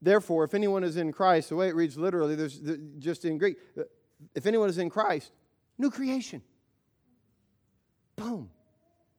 Therefore, 0.01 0.43
if 0.43 0.53
anyone 0.53 0.83
is 0.83 0.97
in 0.97 1.11
Christ, 1.11 1.49
the 1.49 1.55
way 1.55 1.69
it 1.69 1.75
reads 1.75 1.97
literally, 1.97 2.35
there's 2.35 2.59
just 2.99 3.25
in 3.25 3.37
Greek, 3.37 3.57
uh, 3.77 3.83
if 4.35 4.45
anyone 4.45 4.69
is 4.69 4.77
in 4.77 4.89
Christ, 4.89 5.31
new 5.77 5.89
creation. 5.89 6.41
Boom. 8.15 8.49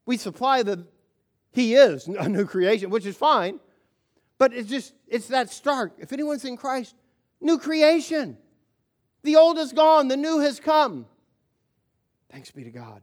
We 0.07 0.17
supply 0.17 0.62
the 0.62 0.87
he 1.53 1.75
is 1.75 2.07
a 2.07 2.29
new 2.29 2.47
creation, 2.47 2.91
which 2.91 3.07
is 3.07 3.17
fine, 3.17 3.59
but 4.38 4.53
it's 4.53 4.69
just 4.69 4.95
it's 5.07 5.29
that 5.29 5.51
stark. 5.51 5.95
If 5.99 6.12
anyone's 6.12 6.45
in 6.45 6.57
Christ, 6.57 6.95
new 7.41 7.59
creation. 7.59 8.38
The 9.23 9.37
old 9.37 9.59
is 9.59 9.73
gone, 9.73 10.09
the 10.09 10.17
new 10.17 10.38
has 10.38 10.61
come. 10.61 11.07
Thanks 12.31 12.51
be 12.51 12.64
to 12.64 12.71
God. 12.71 13.03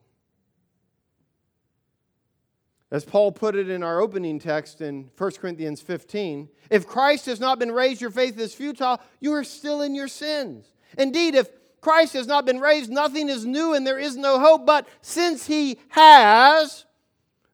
As 2.92 3.04
Paul 3.04 3.32
put 3.32 3.56
it 3.56 3.70
in 3.70 3.84
our 3.84 4.00
opening 4.00 4.40
text 4.40 4.80
in 4.80 5.10
1 5.18 5.32
Corinthians 5.34 5.82
15, 5.82 6.48
if 6.70 6.86
Christ 6.86 7.26
has 7.26 7.40
not 7.40 7.58
been 7.58 7.72
raised, 7.72 8.00
your 8.00 8.12
faith 8.12 8.40
is 8.40 8.54
futile. 8.54 9.02
You 9.20 9.34
are 9.34 9.44
still 9.44 9.82
in 9.82 9.96
your 9.96 10.08
sins. 10.08 10.72
Indeed, 10.98 11.36
if 11.36 11.50
Christ 11.82 12.14
has 12.14 12.28
not 12.28 12.46
been 12.46 12.60
raised, 12.60 12.92
nothing 12.92 13.28
is 13.28 13.46
new 13.46 13.74
and 13.74 13.86
there 13.86 13.98
is 13.98 14.16
no 14.16 14.40
hope. 14.40 14.66
But 14.66 14.88
since 15.02 15.48
he 15.48 15.80
has, 15.90 16.86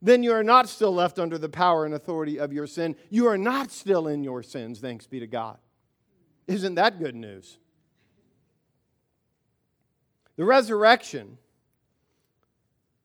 then 0.01 0.21
you 0.21 0.33
are 0.33 0.43
not 0.43 0.67
still 0.67 0.93
left 0.93 1.17
under 1.17 1.37
the 1.37 1.49
power 1.49 1.85
and 1.85 1.93
authority 1.93 2.37
of 2.37 2.51
your 2.51 2.67
sin. 2.67 2.95
You 3.09 3.27
are 3.27 3.37
not 3.37 3.71
still 3.71 4.07
in 4.07 4.23
your 4.23 4.43
sins, 4.43 4.79
thanks 4.79 5.07
be 5.07 5.19
to 5.21 5.27
God. 5.27 5.57
Isn't 6.47 6.75
that 6.75 6.99
good 6.99 7.15
news? 7.15 7.57
The 10.35 10.43
resurrection 10.43 11.37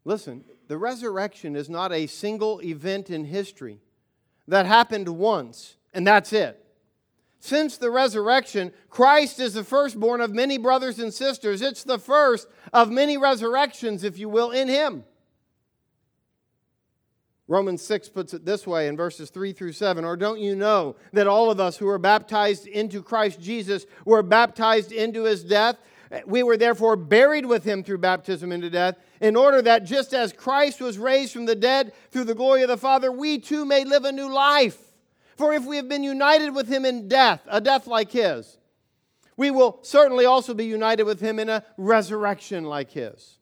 Listen, 0.06 0.44
the 0.68 0.78
resurrection 0.78 1.56
is 1.56 1.68
not 1.68 1.92
a 1.92 2.06
single 2.06 2.60
event 2.62 3.10
in 3.10 3.24
history 3.24 3.80
that 4.48 4.66
happened 4.66 5.08
once 5.08 5.76
and 5.96 6.06
that's 6.06 6.32
it. 6.32 6.62
Since 7.40 7.78
the 7.78 7.90
resurrection, 7.90 8.72
Christ 8.90 9.40
is 9.40 9.54
the 9.54 9.64
firstborn 9.64 10.20
of 10.20 10.34
many 10.34 10.58
brothers 10.58 10.98
and 10.98 11.12
sisters. 11.12 11.62
It's 11.62 11.84
the 11.84 11.98
first 11.98 12.48
of 12.72 12.90
many 12.90 13.16
resurrections, 13.16 14.04
if 14.04 14.18
you 14.18 14.28
will, 14.28 14.50
in 14.50 14.68
Him. 14.68 15.04
Romans 17.48 17.82
6 17.82 18.08
puts 18.08 18.34
it 18.34 18.44
this 18.44 18.66
way 18.66 18.88
in 18.88 18.96
verses 18.96 19.30
3 19.30 19.52
through 19.52 19.72
7 19.72 20.04
Or 20.04 20.16
don't 20.16 20.40
you 20.40 20.56
know 20.56 20.96
that 21.12 21.28
all 21.28 21.50
of 21.50 21.60
us 21.60 21.76
who 21.76 21.86
were 21.86 21.98
baptized 21.98 22.66
into 22.66 23.02
Christ 23.02 23.40
Jesus 23.40 23.86
were 24.04 24.22
baptized 24.22 24.92
into 24.92 25.24
His 25.24 25.44
death? 25.44 25.76
We 26.26 26.42
were 26.42 26.56
therefore 26.56 26.96
buried 26.96 27.46
with 27.46 27.64
him 27.64 27.82
through 27.82 27.98
baptism 27.98 28.52
into 28.52 28.70
death, 28.70 28.96
in 29.20 29.34
order 29.34 29.60
that 29.62 29.84
just 29.84 30.14
as 30.14 30.32
Christ 30.32 30.80
was 30.80 30.98
raised 30.98 31.32
from 31.32 31.46
the 31.46 31.54
dead 31.54 31.92
through 32.10 32.24
the 32.24 32.34
glory 32.34 32.62
of 32.62 32.68
the 32.68 32.76
Father, 32.76 33.10
we 33.10 33.38
too 33.38 33.64
may 33.64 33.84
live 33.84 34.04
a 34.04 34.12
new 34.12 34.32
life. 34.32 34.78
For 35.36 35.52
if 35.52 35.64
we 35.64 35.76
have 35.76 35.88
been 35.88 36.04
united 36.04 36.54
with 36.54 36.68
him 36.68 36.84
in 36.84 37.08
death, 37.08 37.42
a 37.48 37.60
death 37.60 37.86
like 37.86 38.12
his, 38.12 38.56
we 39.36 39.50
will 39.50 39.80
certainly 39.82 40.24
also 40.24 40.54
be 40.54 40.64
united 40.64 41.02
with 41.02 41.20
him 41.20 41.38
in 41.38 41.48
a 41.48 41.62
resurrection 41.76 42.64
like 42.64 42.90
his. 42.90 43.38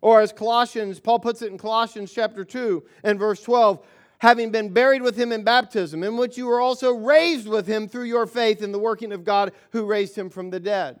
Or 0.00 0.20
as 0.20 0.32
Colossians, 0.32 1.00
Paul 1.00 1.20
puts 1.20 1.42
it 1.42 1.50
in 1.50 1.58
Colossians 1.58 2.12
chapter 2.12 2.44
2 2.44 2.82
and 3.04 3.18
verse 3.18 3.42
12, 3.42 3.84
having 4.18 4.50
been 4.50 4.72
buried 4.72 5.02
with 5.02 5.16
him 5.16 5.30
in 5.30 5.44
baptism, 5.44 6.02
in 6.02 6.16
which 6.16 6.36
you 6.36 6.46
were 6.46 6.60
also 6.60 6.92
raised 6.92 7.46
with 7.46 7.66
him 7.66 7.88
through 7.88 8.04
your 8.04 8.26
faith 8.26 8.62
in 8.62 8.72
the 8.72 8.78
working 8.78 9.12
of 9.12 9.24
God 9.24 9.52
who 9.70 9.84
raised 9.84 10.16
him 10.16 10.30
from 10.30 10.50
the 10.50 10.60
dead. 10.60 10.98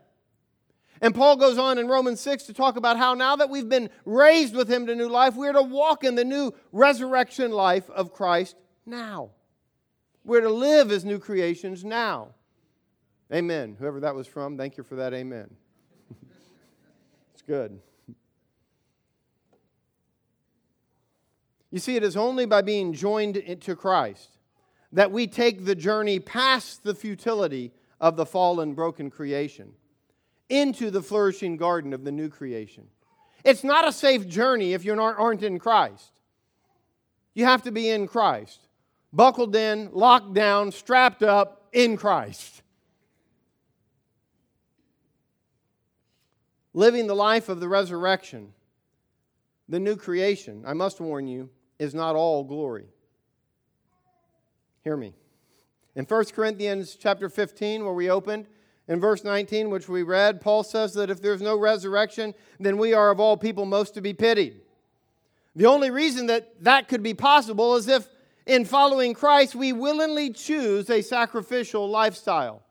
And 1.00 1.14
Paul 1.14 1.36
goes 1.36 1.58
on 1.58 1.78
in 1.78 1.86
Romans 1.86 2.20
6 2.20 2.44
to 2.44 2.52
talk 2.52 2.76
about 2.76 2.96
how 2.96 3.14
now 3.14 3.36
that 3.36 3.50
we've 3.50 3.68
been 3.68 3.90
raised 4.04 4.54
with 4.54 4.68
him 4.68 4.86
to 4.86 4.94
new 4.94 5.08
life, 5.08 5.34
we're 5.34 5.52
to 5.52 5.62
walk 5.62 6.04
in 6.04 6.14
the 6.14 6.24
new 6.24 6.52
resurrection 6.72 7.52
life 7.52 7.88
of 7.90 8.12
Christ 8.12 8.56
now. 8.84 9.30
We're 10.24 10.40
to 10.40 10.50
live 10.50 10.90
as 10.90 11.04
new 11.04 11.18
creations 11.18 11.84
now. 11.84 12.34
Amen. 13.32 13.76
Whoever 13.78 14.00
that 14.00 14.14
was 14.14 14.26
from, 14.26 14.56
thank 14.56 14.76
you 14.76 14.82
for 14.82 14.96
that. 14.96 15.14
Amen. 15.14 15.48
it's 17.32 17.42
good. 17.42 17.78
You 21.70 21.78
see, 21.78 21.96
it 21.96 22.02
is 22.02 22.16
only 22.16 22.46
by 22.46 22.62
being 22.62 22.94
joined 22.94 23.60
to 23.60 23.76
Christ 23.76 24.38
that 24.92 25.12
we 25.12 25.26
take 25.26 25.66
the 25.66 25.74
journey 25.74 26.18
past 26.18 26.82
the 26.82 26.94
futility 26.94 27.72
of 28.00 28.16
the 28.16 28.24
fallen, 28.24 28.72
broken 28.72 29.10
creation 29.10 29.74
into 30.48 30.90
the 30.90 31.02
flourishing 31.02 31.56
garden 31.56 31.92
of 31.92 32.04
the 32.04 32.12
new 32.12 32.28
creation. 32.28 32.88
It's 33.44 33.64
not 33.64 33.86
a 33.86 33.92
safe 33.92 34.26
journey 34.26 34.72
if 34.72 34.84
you 34.84 34.98
aren't 35.00 35.42
in 35.42 35.58
Christ. 35.58 36.12
You 37.34 37.44
have 37.44 37.62
to 37.62 37.70
be 37.70 37.88
in 37.88 38.08
Christ, 38.08 38.60
buckled 39.12 39.54
in, 39.54 39.90
locked 39.92 40.34
down, 40.34 40.72
strapped 40.72 41.22
up 41.22 41.68
in 41.72 41.96
Christ. 41.96 42.62
Living 46.74 47.06
the 47.06 47.14
life 47.14 47.48
of 47.48 47.60
the 47.60 47.68
resurrection, 47.68 48.52
the 49.68 49.80
new 49.80 49.96
creation, 49.96 50.64
I 50.66 50.72
must 50.72 51.00
warn 51.00 51.28
you, 51.28 51.50
is 51.78 51.94
not 51.94 52.16
all 52.16 52.44
glory. 52.44 52.86
Hear 54.82 54.96
me. 54.96 55.14
In 55.94 56.04
1 56.04 56.24
Corinthians 56.26 56.96
chapter 56.98 57.28
15, 57.28 57.84
where 57.84 57.94
we 57.94 58.10
opened, 58.10 58.46
in 58.88 59.00
verse 59.00 59.22
19, 59.22 59.68
which 59.68 59.88
we 59.88 60.02
read, 60.02 60.40
Paul 60.40 60.64
says 60.64 60.94
that 60.94 61.10
if 61.10 61.20
there's 61.20 61.42
no 61.42 61.56
resurrection, 61.56 62.34
then 62.58 62.78
we 62.78 62.94
are 62.94 63.10
of 63.10 63.20
all 63.20 63.36
people 63.36 63.66
most 63.66 63.94
to 63.94 64.00
be 64.00 64.14
pitied. 64.14 64.62
The 65.54 65.66
only 65.66 65.90
reason 65.90 66.26
that 66.26 66.64
that 66.64 66.88
could 66.88 67.02
be 67.02 67.14
possible 67.14 67.76
is 67.76 67.86
if, 67.86 68.08
in 68.46 68.64
following 68.64 69.12
Christ, 69.12 69.54
we 69.54 69.74
willingly 69.74 70.30
choose 70.30 70.88
a 70.88 71.02
sacrificial 71.02 71.88
lifestyle. 71.88 72.62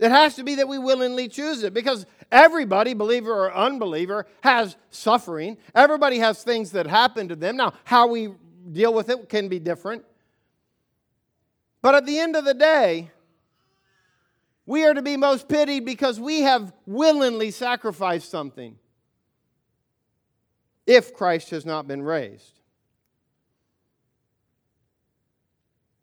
It 0.00 0.10
has 0.10 0.34
to 0.34 0.42
be 0.42 0.56
that 0.56 0.66
we 0.66 0.78
willingly 0.78 1.28
choose 1.28 1.62
it 1.62 1.72
because 1.72 2.06
everybody, 2.32 2.92
believer 2.92 3.32
or 3.32 3.54
unbeliever, 3.54 4.26
has 4.42 4.76
suffering. 4.90 5.58
Everybody 5.76 6.18
has 6.18 6.42
things 6.42 6.72
that 6.72 6.88
happen 6.88 7.28
to 7.28 7.36
them. 7.36 7.56
Now, 7.56 7.74
how 7.84 8.08
we 8.08 8.34
deal 8.72 8.92
with 8.92 9.10
it 9.10 9.28
can 9.28 9.48
be 9.48 9.60
different. 9.60 10.04
But 11.82 11.94
at 11.94 12.06
the 12.06 12.18
end 12.18 12.34
of 12.34 12.44
the 12.44 12.54
day, 12.54 13.11
we 14.72 14.86
are 14.86 14.94
to 14.94 15.02
be 15.02 15.18
most 15.18 15.50
pitied 15.50 15.84
because 15.84 16.18
we 16.18 16.40
have 16.40 16.72
willingly 16.86 17.50
sacrificed 17.50 18.30
something 18.30 18.78
if 20.86 21.12
Christ 21.12 21.50
has 21.50 21.66
not 21.66 21.86
been 21.86 22.02
raised. 22.02 22.58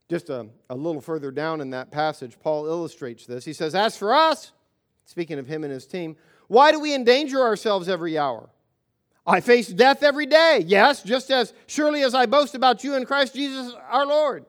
Just 0.08 0.30
a, 0.30 0.50
a 0.70 0.76
little 0.76 1.02
further 1.02 1.32
down 1.32 1.62
in 1.62 1.72
that 1.72 1.90
passage, 1.90 2.38
Paul 2.40 2.68
illustrates 2.68 3.26
this. 3.26 3.44
He 3.44 3.54
says, 3.54 3.74
As 3.74 3.98
for 3.98 4.14
us, 4.14 4.52
speaking 5.06 5.40
of 5.40 5.48
him 5.48 5.64
and 5.64 5.74
his 5.74 5.88
team, 5.88 6.16
why 6.48 6.72
do 6.72 6.80
we 6.80 6.94
endanger 6.94 7.42
ourselves 7.42 7.90
every 7.90 8.20
hour? 8.20 8.52
I 9.26 9.42
face 9.42 9.68
death 9.68 10.04
every 10.04 10.28
day, 10.28 10.64
yes, 10.64 11.02
just 11.02 11.32
as 11.32 11.56
surely 11.66 12.04
as 12.04 12.14
I 12.14 12.28
boast 12.28 12.54
about 12.54 12.84
you 12.84 12.94
in 12.94 13.06
Christ 13.06 13.34
Jesus 13.34 13.74
our 13.90 14.06
Lord. 14.06 14.46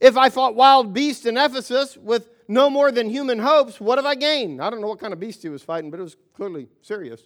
If 0.00 0.16
I 0.16 0.30
fought 0.30 0.54
wild 0.54 0.94
beasts 0.94 1.26
in 1.26 1.36
Ephesus 1.36 1.98
with 1.98 2.30
no 2.52 2.68
more 2.68 2.92
than 2.92 3.08
human 3.08 3.38
hopes, 3.38 3.80
what 3.80 3.96
have 3.96 4.04
I 4.04 4.14
gained? 4.14 4.60
I 4.60 4.68
don't 4.68 4.82
know 4.82 4.88
what 4.88 5.00
kind 5.00 5.14
of 5.14 5.18
beast 5.18 5.42
he 5.42 5.48
was 5.48 5.62
fighting, 5.62 5.90
but 5.90 5.98
it 5.98 6.02
was 6.02 6.16
clearly 6.34 6.68
serious. 6.82 7.22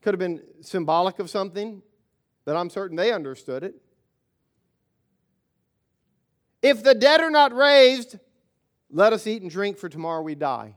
Could 0.00 0.14
have 0.14 0.18
been 0.18 0.42
symbolic 0.62 1.18
of 1.18 1.28
something, 1.28 1.82
but 2.46 2.56
I'm 2.56 2.70
certain 2.70 2.96
they 2.96 3.12
understood 3.12 3.62
it. 3.62 3.74
If 6.62 6.82
the 6.82 6.94
dead 6.94 7.20
are 7.20 7.30
not 7.30 7.54
raised, 7.54 8.18
let 8.90 9.12
us 9.12 9.26
eat 9.26 9.42
and 9.42 9.50
drink, 9.50 9.76
for 9.76 9.90
tomorrow 9.90 10.22
we 10.22 10.34
die. 10.34 10.76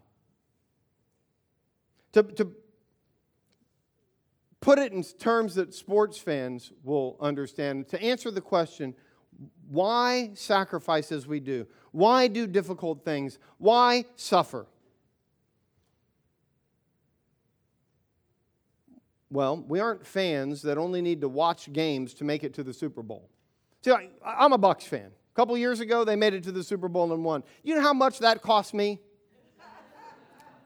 To, 2.12 2.24
to 2.24 2.52
put 4.60 4.80
it 4.80 4.92
in 4.92 5.04
terms 5.04 5.56
that 5.56 5.74
sports 5.74 6.18
fans 6.18 6.74
will 6.84 7.16
understand, 7.22 7.88
to 7.90 8.02
answer 8.02 8.32
the 8.32 8.42
question, 8.42 8.96
why 9.69 10.32
sacrifice 10.34 11.12
as 11.12 11.28
we 11.28 11.39
do? 11.39 11.67
Why 11.91 12.28
do 12.28 12.48
difficult 12.48 13.04
things? 13.04 13.39
Why 13.58 14.06
suffer? 14.15 14.67
Well, 19.32 19.63
we 19.67 19.80
aren't 19.80 20.06
fans 20.06 20.62
that 20.62 20.78
only 20.78 21.02
need 21.02 21.21
to 21.21 21.28
watch 21.28 21.71
games 21.74 22.13
to 22.15 22.24
make 22.24 22.43
it 22.43 22.54
to 22.56 22.63
the 22.63 22.74
Super 22.74 23.02
Bowl. 23.02 23.30
See, 23.84 23.91
I, 23.91 24.45
am 24.45 24.54
a 24.54 24.58
Bucs 24.58 24.84
fan. 24.84 25.08
A 25.08 25.36
couple 25.36 25.58
years 25.58 25.80
ago, 25.80 26.06
they 26.06 26.15
made 26.15 26.34
it 26.34 26.43
to 26.43 26.52
the 26.52 26.63
Super 26.63 26.88
Bowl 26.88 27.12
and 27.12 27.24
won. 27.24 27.43
You 27.63 27.76
know 27.76 27.82
how 27.82 27.93
much 27.93 28.19
that 28.19 28.41
cost 28.41 28.74
me? 28.74 29.00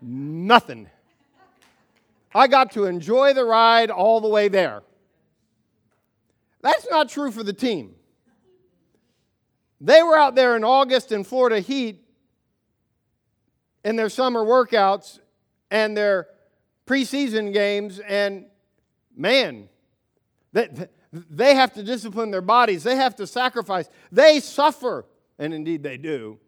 Nothing. 0.02 0.90
I 2.34 2.48
got 2.48 2.72
to 2.74 2.86
enjoy 2.86 3.34
the 3.34 3.44
ride 3.44 3.90
all 3.90 4.22
the 4.22 4.28
way 4.28 4.48
there. 4.48 4.84
That's 6.62 6.88
not 6.90 7.10
true 7.10 7.32
for 7.32 7.44
the 7.44 7.54
team. 7.54 7.96
They 9.82 10.04
were 10.04 10.18
out 10.18 10.36
there 10.36 10.56
in 10.56 10.64
August 10.64 11.12
in 11.12 11.24
Florida 11.24 11.60
heat 11.60 12.04
in 13.84 13.96
their 13.96 14.10
summer 14.10 14.44
workouts 14.44 15.20
and 15.72 15.96
their 15.96 16.28
preseason 16.86 17.54
games, 17.54 18.00
and 18.00 18.46
man, 19.16 19.70
they, 20.52 20.68
they 21.12 21.56
have 21.56 21.74
to 21.74 21.84
discipline 21.84 22.32
their 22.32 22.42
bodies, 22.42 22.84
they 22.84 22.96
have 22.96 23.16
to 23.18 23.28
sacrifice, 23.28 23.90
they 24.12 24.40
suffer, 24.40 25.06
and 25.38 25.54
indeed 25.54 25.84
they 25.84 25.98
do, 25.98 26.40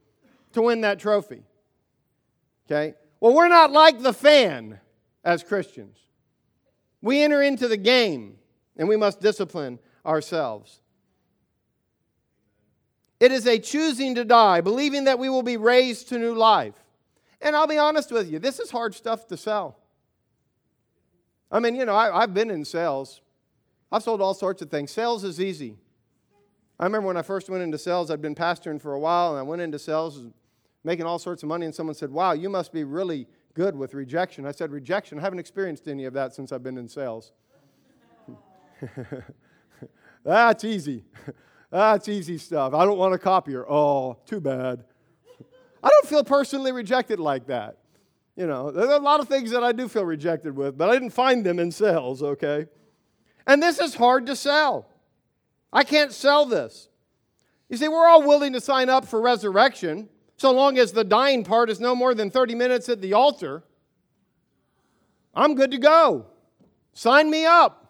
to 0.53 0.63
win 0.63 0.81
that 0.81 0.99
trophy. 0.99 1.43
Okay? 2.65 2.95
Well, 3.19 3.33
we're 3.33 3.47
not 3.47 3.71
like 3.71 4.01
the 4.01 4.13
fan 4.13 4.79
as 5.23 5.43
Christians. 5.43 5.97
We 7.01 7.21
enter 7.21 7.41
into 7.41 7.67
the 7.67 7.77
game 7.77 8.37
and 8.77 8.87
we 8.87 8.97
must 8.97 9.19
discipline 9.21 9.79
ourselves. 10.05 10.80
It 13.21 13.31
is 13.31 13.45
a 13.45 13.59
choosing 13.59 14.15
to 14.15 14.25
die, 14.25 14.61
believing 14.61 15.03
that 15.03 15.19
we 15.19 15.29
will 15.29 15.43
be 15.43 15.55
raised 15.55 16.09
to 16.09 16.17
new 16.17 16.33
life. 16.33 16.73
And 17.39 17.55
I'll 17.55 17.67
be 17.67 17.77
honest 17.77 18.11
with 18.11 18.31
you, 18.31 18.39
this 18.39 18.59
is 18.59 18.71
hard 18.71 18.95
stuff 18.95 19.27
to 19.27 19.37
sell. 19.37 19.77
I 21.51 21.59
mean, 21.59 21.75
you 21.75 21.85
know, 21.85 21.95
I, 21.95 22.21
have 22.21 22.33
been 22.33 22.49
in 22.49 22.65
sales. 22.65 23.21
I've 23.91 24.01
sold 24.01 24.21
all 24.21 24.33
sorts 24.33 24.63
of 24.63 24.71
things. 24.71 24.89
Sales 24.89 25.23
is 25.23 25.39
easy. 25.39 25.77
I 26.79 26.85
remember 26.85 27.05
when 27.05 27.17
I 27.17 27.21
first 27.21 27.47
went 27.47 27.61
into 27.61 27.77
sales, 27.77 28.09
I'd 28.09 28.23
been 28.23 28.33
pastoring 28.33 28.81
for 28.81 28.93
a 28.93 28.99
while, 28.99 29.29
and 29.31 29.39
I 29.39 29.43
went 29.43 29.61
into 29.61 29.77
sales, 29.77 30.23
making 30.83 31.05
all 31.05 31.19
sorts 31.19 31.43
of 31.43 31.49
money, 31.49 31.67
and 31.67 31.75
someone 31.75 31.93
said, 31.93 32.09
Wow, 32.09 32.31
you 32.31 32.49
must 32.49 32.73
be 32.73 32.83
really 32.83 33.27
good 33.53 33.75
with 33.75 33.93
rejection. 33.93 34.47
I 34.47 34.51
said, 34.51 34.71
Rejection? 34.71 35.19
I 35.19 35.21
haven't 35.21 35.37
experienced 35.37 35.87
any 35.87 36.05
of 36.05 36.13
that 36.13 36.33
since 36.33 36.51
I've 36.51 36.63
been 36.63 36.79
in 36.79 36.87
sales. 36.87 37.33
That's 40.23 40.63
easy. 40.63 41.03
That's 41.71 42.09
easy 42.09 42.37
stuff. 42.37 42.73
I 42.73 42.85
don't 42.85 42.97
want 42.97 43.13
a 43.13 43.17
copier. 43.17 43.65
Oh, 43.67 44.17
too 44.25 44.41
bad. 44.41 44.83
I 45.83 45.89
don't 45.89 46.07
feel 46.07 46.23
personally 46.23 46.71
rejected 46.71 47.19
like 47.19 47.47
that. 47.47 47.77
You 48.35 48.45
know, 48.45 48.71
there 48.71 48.87
are 48.87 48.93
a 48.93 48.99
lot 48.99 49.19
of 49.19 49.27
things 49.27 49.51
that 49.51 49.63
I 49.63 49.71
do 49.71 49.87
feel 49.87 50.05
rejected 50.05 50.55
with, 50.55 50.77
but 50.77 50.89
I 50.89 50.93
didn't 50.93 51.11
find 51.11 51.45
them 51.45 51.59
in 51.59 51.71
sales, 51.71 52.21
okay? 52.21 52.67
And 53.47 53.61
this 53.61 53.79
is 53.79 53.95
hard 53.95 54.25
to 54.27 54.35
sell. 54.35 54.87
I 55.73 55.83
can't 55.83 56.11
sell 56.11 56.45
this. 56.45 56.89
You 57.69 57.77
see, 57.77 57.87
we're 57.87 58.07
all 58.07 58.27
willing 58.27 58.53
to 58.53 58.61
sign 58.61 58.89
up 58.89 59.05
for 59.05 59.21
resurrection 59.21 60.09
so 60.37 60.51
long 60.51 60.77
as 60.77 60.91
the 60.91 61.03
dying 61.03 61.43
part 61.43 61.69
is 61.69 61.79
no 61.79 61.95
more 61.95 62.13
than 62.13 62.29
30 62.29 62.55
minutes 62.55 62.89
at 62.89 62.99
the 62.99 63.13
altar. 63.13 63.63
I'm 65.33 65.55
good 65.55 65.71
to 65.71 65.77
go. 65.77 66.25
Sign 66.93 67.29
me 67.29 67.45
up. 67.45 67.80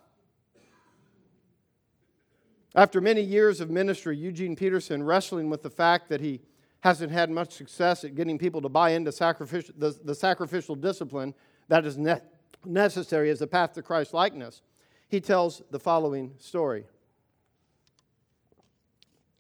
After 2.73 3.01
many 3.01 3.21
years 3.21 3.59
of 3.59 3.69
ministry, 3.69 4.15
Eugene 4.15 4.55
Peterson, 4.55 5.03
wrestling 5.03 5.49
with 5.49 5.61
the 5.61 5.69
fact 5.69 6.09
that 6.09 6.21
he 6.21 6.41
hasn't 6.81 7.11
had 7.11 7.29
much 7.29 7.51
success 7.53 8.03
at 8.03 8.15
getting 8.15 8.37
people 8.37 8.61
to 8.61 8.69
buy 8.69 8.91
into 8.91 9.11
sacrificial, 9.11 9.73
the, 9.77 9.97
the 10.03 10.15
sacrificial 10.15 10.75
discipline 10.75 11.33
that 11.67 11.85
is 11.85 11.97
ne- 11.97 12.21
necessary 12.65 13.29
as 13.29 13.41
a 13.41 13.47
path 13.47 13.73
to 13.73 13.81
Christ 13.81 14.13
likeness, 14.13 14.61
he 15.09 15.19
tells 15.19 15.61
the 15.69 15.79
following 15.79 16.33
story. 16.39 16.85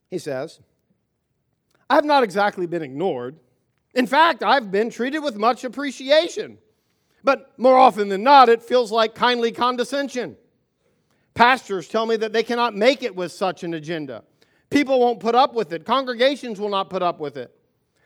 He 0.09 0.17
says, 0.17 0.59
I've 1.89 2.05
not 2.05 2.23
exactly 2.23 2.65
been 2.67 2.81
ignored. 2.81 3.37
In 3.93 4.07
fact, 4.07 4.43
I've 4.43 4.71
been 4.71 4.89
treated 4.89 5.19
with 5.19 5.35
much 5.35 5.63
appreciation. 5.63 6.57
But 7.23 7.57
more 7.57 7.77
often 7.77 8.09
than 8.09 8.23
not, 8.23 8.49
it 8.49 8.61
feels 8.61 8.91
like 8.91 9.15
kindly 9.15 9.51
condescension. 9.51 10.35
Pastors 11.33 11.87
tell 11.87 12.05
me 12.05 12.15
that 12.17 12.33
they 12.33 12.43
cannot 12.43 12.75
make 12.75 13.03
it 13.03 13.15
with 13.15 13.31
such 13.31 13.63
an 13.63 13.73
agenda. 13.73 14.23
People 14.69 14.99
won't 14.99 15.19
put 15.19 15.35
up 15.35 15.53
with 15.53 15.73
it, 15.73 15.85
congregations 15.85 16.59
will 16.59 16.69
not 16.69 16.89
put 16.89 17.01
up 17.01 17.19
with 17.19 17.37
it. 17.37 17.55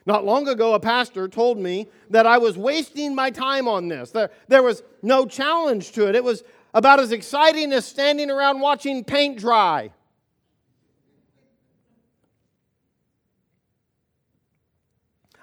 Not 0.08 0.24
long 0.24 0.48
ago, 0.48 0.76
a 0.76 0.80
pastor 0.80 1.28
told 1.28 1.58
me 1.58 1.88
that 2.12 2.28
I 2.28 2.38
was 2.38 2.58
wasting 2.58 3.16
my 3.16 3.32
time 3.32 3.68
on 3.68 3.88
this. 3.88 4.12
There, 4.12 4.30
there 4.48 4.62
was 4.62 4.84
no 5.02 5.26
challenge 5.26 5.94
to 5.94 6.08
it. 6.08 6.16
It 6.16 6.24
was 6.24 6.44
about 6.76 7.00
as 7.00 7.12
exciting 7.12 7.74
as 7.74 7.86
standing 7.86 8.30
around 8.30 8.60
watching 8.60 9.04
paint 9.04 9.40
dry. 9.40 9.92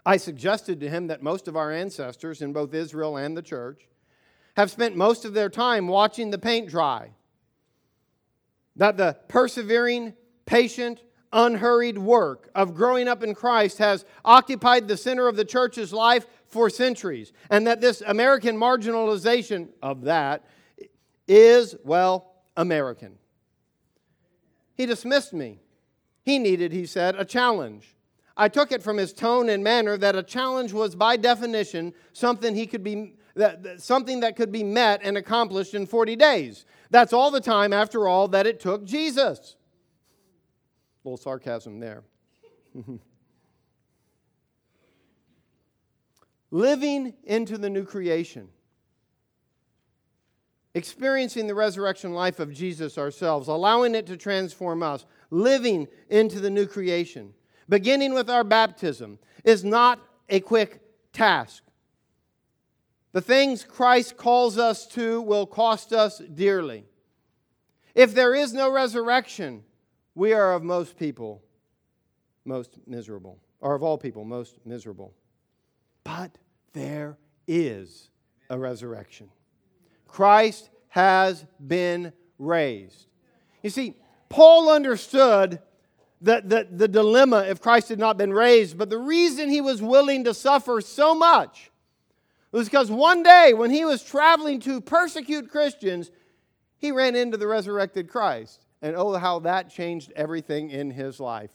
I 0.05 0.17
suggested 0.17 0.81
to 0.81 0.89
him 0.89 1.09
that 1.09 1.23
most 1.23 1.49
of 1.49 1.57
our 1.57 1.73
ancestors 1.73 2.43
in 2.43 2.53
both 2.53 2.75
Israel 2.75 3.17
and 3.17 3.37
the 3.37 3.43
church 3.43 3.87
have 4.57 4.71
spent 4.71 4.97
most 4.97 5.25
of 5.25 5.33
their 5.33 5.49
time 5.49 5.89
watching 5.89 6.31
the 6.31 6.39
paint 6.39 6.69
dry. 6.69 7.11
That 8.77 8.97
the 8.97 9.17
persevering, 9.29 10.15
patient, 10.47 11.03
unhurried 11.33 11.99
work 11.99 12.51
of 12.55 12.75
growing 12.75 13.09
up 13.09 13.23
in 13.23 13.35
Christ 13.35 13.79
has 13.79 14.05
occupied 14.25 14.87
the 14.87 14.97
center 14.97 15.29
of 15.29 15.37
the 15.37 15.45
church's 15.45 15.93
life 15.93 16.27
for 16.47 16.69
centuries, 16.69 17.33
and 17.51 17.67
that 17.67 17.81
this 17.81 18.03
American 18.07 18.57
marginalization 18.57 19.69
of 19.83 20.03
that 20.03 20.45
is, 21.27 21.75
well, 21.85 22.35
American. 22.57 23.19
He 24.75 24.85
dismissed 24.85 25.33
me. 25.33 25.61
He 26.23 26.39
needed, 26.39 26.73
he 26.73 26.87
said, 26.87 27.15
a 27.17 27.25
challenge. 27.25 27.97
I 28.37 28.49
took 28.49 28.73
it 28.73 28.83
from 28.83 28.97
his 28.97 29.13
tone 29.13 29.49
and 29.49 29.65
manner 29.65 29.97
that 29.97 30.17
a 30.17 30.23
challenge 30.23 30.73
was, 30.73 30.95
by 30.95 31.17
definition, 31.17 31.95
something 32.13 32.55
he 32.55 32.67
could 32.67 32.85
be 32.85 33.15
that, 33.35 33.81
something 33.81 34.21
that 34.21 34.37
could 34.37 34.53
be 34.53 34.63
met 34.63 35.01
and 35.03 35.17
accomplished 35.17 35.75
in 35.75 35.87
40 35.87 36.17
days. 36.17 36.65
That's 36.91 37.13
all 37.13 37.31
the 37.31 37.41
time, 37.41 37.73
after 37.73 38.07
all, 38.07 38.29
that 38.29 38.47
it 38.47 38.61
took 38.61 38.85
Jesus. 38.85 39.57
A 41.05 41.09
little 41.09 41.17
sarcasm 41.17 41.81
there. 41.81 42.03
Living 46.51 47.15
into 47.25 47.57
the 47.59 47.71
new 47.71 47.85
creation. 47.85 48.49
Experiencing 50.75 51.47
the 51.47 51.55
resurrection 51.55 52.13
life 52.13 52.41
of 52.41 52.53
Jesus 52.53 52.97
ourselves, 52.99 53.49
allowing 53.49 53.95
it 53.95 54.07
to 54.07 54.17
transform 54.17 54.83
us, 54.83 55.05
living 55.31 55.89
into 56.09 56.41
the 56.41 56.51
new 56.51 56.67
creation, 56.67 57.35
beginning 57.69 58.15
with 58.15 58.31
our 58.31 58.45
baptism, 58.45 59.19
is 59.45 59.65
not 59.65 59.99
a 60.29 60.41
quick 60.41 60.81
task. 61.13 61.63
The 63.13 63.21
things 63.21 63.63
Christ 63.63 64.17
calls 64.17 64.59
us 64.59 64.87
to 64.89 65.21
will 65.21 65.47
cost 65.47 65.93
us 65.93 66.19
dearly. 66.19 66.85
If 67.95 68.15
there 68.15 68.35
is 68.35 68.55
no 68.55 68.73
resurrection, 68.73 69.65
we 70.15 70.33
are 70.33 70.55
of 70.55 70.63
most 70.63 70.99
people 70.99 71.43
most 72.45 72.79
miserable, 72.87 73.39
or 73.61 73.75
of 73.75 73.83
all 73.83 73.99
people 73.99 74.25
most 74.25 74.57
miserable. 74.65 75.15
But 76.05 76.37
there 76.73 77.19
is 77.47 78.09
a 78.51 78.59
resurrection. 78.59 79.29
Christ 80.09 80.71
has 80.89 81.45
been 81.65 82.13
raised. 82.39 83.07
You 83.63 83.71
see, 83.71 83.95
Paul 84.29 84.71
understood 84.71 85.61
the, 86.21 86.43
the, 86.45 86.69
the 86.71 86.89
dilemma 86.89 87.45
if 87.49 87.61
Christ 87.61 87.89
had 87.89 87.99
not 87.99 88.17
been 88.17 88.33
raised, 88.33 88.79
but 88.79 88.91
the 88.91 88.99
reason 88.99 89.49
he 89.49 89.61
was 89.61 89.83
willing 89.83 90.25
to 90.25 90.35
suffer 90.35 90.81
so 90.81 91.15
much 91.15 91.72
was 92.59 92.69
because 92.69 92.91
one 92.91 93.23
day 93.23 93.55
when 93.55 93.71
he 93.71 93.85
was 93.85 94.03
traveling 94.03 94.61
to 94.61 94.81
persecute 94.81 95.51
Christians, 95.51 96.11
he 96.77 96.93
ran 96.93 97.17
into 97.17 97.37
the 97.37 97.47
resurrected 97.47 98.09
Christ. 98.09 98.67
And 98.83 98.97
oh, 98.97 99.17
how 99.17 99.39
that 99.41 99.71
changed 99.71 100.13
everything 100.17 100.71
in 100.71 100.91
his 100.91 101.21
life. 101.21 101.53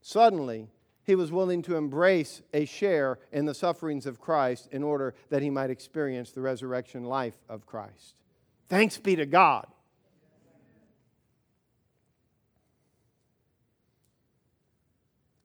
Suddenly, 0.00 0.68
he 1.04 1.14
was 1.14 1.30
willing 1.30 1.62
to 1.62 1.76
embrace 1.76 2.40
a 2.54 2.64
share 2.64 3.18
in 3.30 3.44
the 3.44 3.54
sufferings 3.54 4.06
of 4.06 4.20
Christ 4.20 4.68
in 4.72 4.82
order 4.82 5.14
that 5.28 5.42
he 5.42 5.50
might 5.50 5.70
experience 5.70 6.30
the 6.30 6.40
resurrection 6.40 7.04
life 7.04 7.38
of 7.48 7.66
Christ. 7.66 8.14
Thanks 8.68 8.96
be 8.96 9.16
to 9.16 9.26
God. 9.26 9.66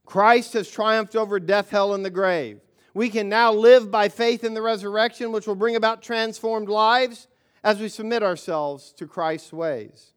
Christ 0.06 0.54
has 0.54 0.70
triumphed 0.70 1.16
over 1.16 1.40
death, 1.40 1.72
hell, 1.72 1.94
and 1.94 2.06
the 2.06 2.10
grave. 2.10 2.62
We 2.96 3.10
can 3.10 3.28
now 3.28 3.52
live 3.52 3.92
by 3.92 4.08
faith 4.08 4.46
in 4.46 4.54
the 4.54 4.62
resurrection, 4.62 5.34
which 5.34 5.46
will 5.46 5.56
bring 5.56 5.76
about 5.76 6.02
transformed 6.02 6.70
lives 6.70 7.28
as 7.62 7.82
we 7.82 7.90
submit 7.90 8.24
ourselves 8.24 8.94
to 8.94 9.06
Christ's 9.06 9.52
ways. 9.52 10.14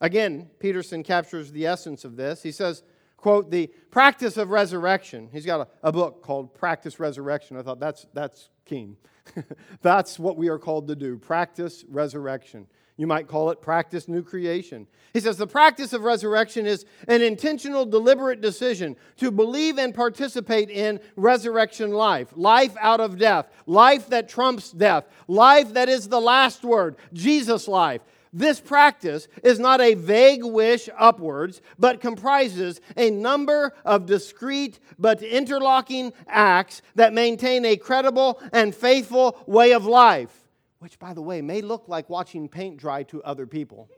Again, 0.00 0.48
Peterson 0.60 1.02
captures 1.02 1.50
the 1.50 1.66
essence 1.66 2.04
of 2.04 2.14
this. 2.14 2.40
He 2.40 2.52
says, 2.52 2.84
quote, 3.16 3.50
the 3.50 3.66
practice 3.90 4.36
of 4.36 4.50
resurrection. 4.50 5.28
He's 5.32 5.44
got 5.44 5.60
a, 5.82 5.88
a 5.88 5.92
book 5.92 6.22
called 6.22 6.54
Practice 6.54 7.00
Resurrection. 7.00 7.56
I 7.56 7.62
thought 7.62 7.80
that's, 7.80 8.06
that's 8.14 8.48
keen. 8.64 8.96
that's 9.82 10.20
what 10.20 10.36
we 10.36 10.48
are 10.48 10.58
called 10.58 10.86
to 10.86 10.94
do 10.94 11.18
practice 11.18 11.84
resurrection. 11.88 12.68
You 12.96 13.06
might 13.06 13.26
call 13.26 13.50
it 13.50 13.62
practice 13.62 14.06
new 14.06 14.22
creation. 14.22 14.86
He 15.12 15.20
says 15.20 15.36
the 15.36 15.46
practice 15.46 15.92
of 15.92 16.02
resurrection 16.02 16.66
is 16.66 16.84
an 17.08 17.22
intentional, 17.22 17.84
deliberate 17.84 18.40
decision 18.40 18.96
to 19.18 19.30
believe 19.30 19.78
and 19.78 19.94
participate 19.94 20.70
in 20.70 21.00
resurrection 21.16 21.90
life, 21.90 22.28
life 22.34 22.74
out 22.80 23.00
of 23.00 23.18
death, 23.18 23.46
life 23.66 24.08
that 24.08 24.28
trumps 24.28 24.70
death, 24.70 25.04
life 25.28 25.74
that 25.74 25.88
is 25.88 26.08
the 26.08 26.20
last 26.20 26.64
word, 26.64 26.96
Jesus 27.12 27.68
life. 27.68 28.02
This 28.32 28.60
practice 28.60 29.28
is 29.42 29.58
not 29.58 29.82
a 29.82 29.92
vague 29.92 30.42
wish 30.42 30.88
upwards, 30.98 31.60
but 31.78 32.00
comprises 32.00 32.80
a 32.96 33.10
number 33.10 33.74
of 33.84 34.06
discrete 34.06 34.80
but 34.98 35.22
interlocking 35.22 36.14
acts 36.26 36.80
that 36.94 37.12
maintain 37.12 37.66
a 37.66 37.76
credible 37.76 38.40
and 38.52 38.74
faithful 38.74 39.38
way 39.46 39.72
of 39.72 39.84
life, 39.84 40.41
which, 40.82 40.98
by 40.98 41.14
the 41.14 41.22
way, 41.22 41.40
may 41.40 41.60
look 41.60 41.84
like 41.86 42.10
watching 42.10 42.48
paint 42.48 42.76
dry 42.76 43.04
to 43.04 43.22
other 43.22 43.46
people. 43.46 43.88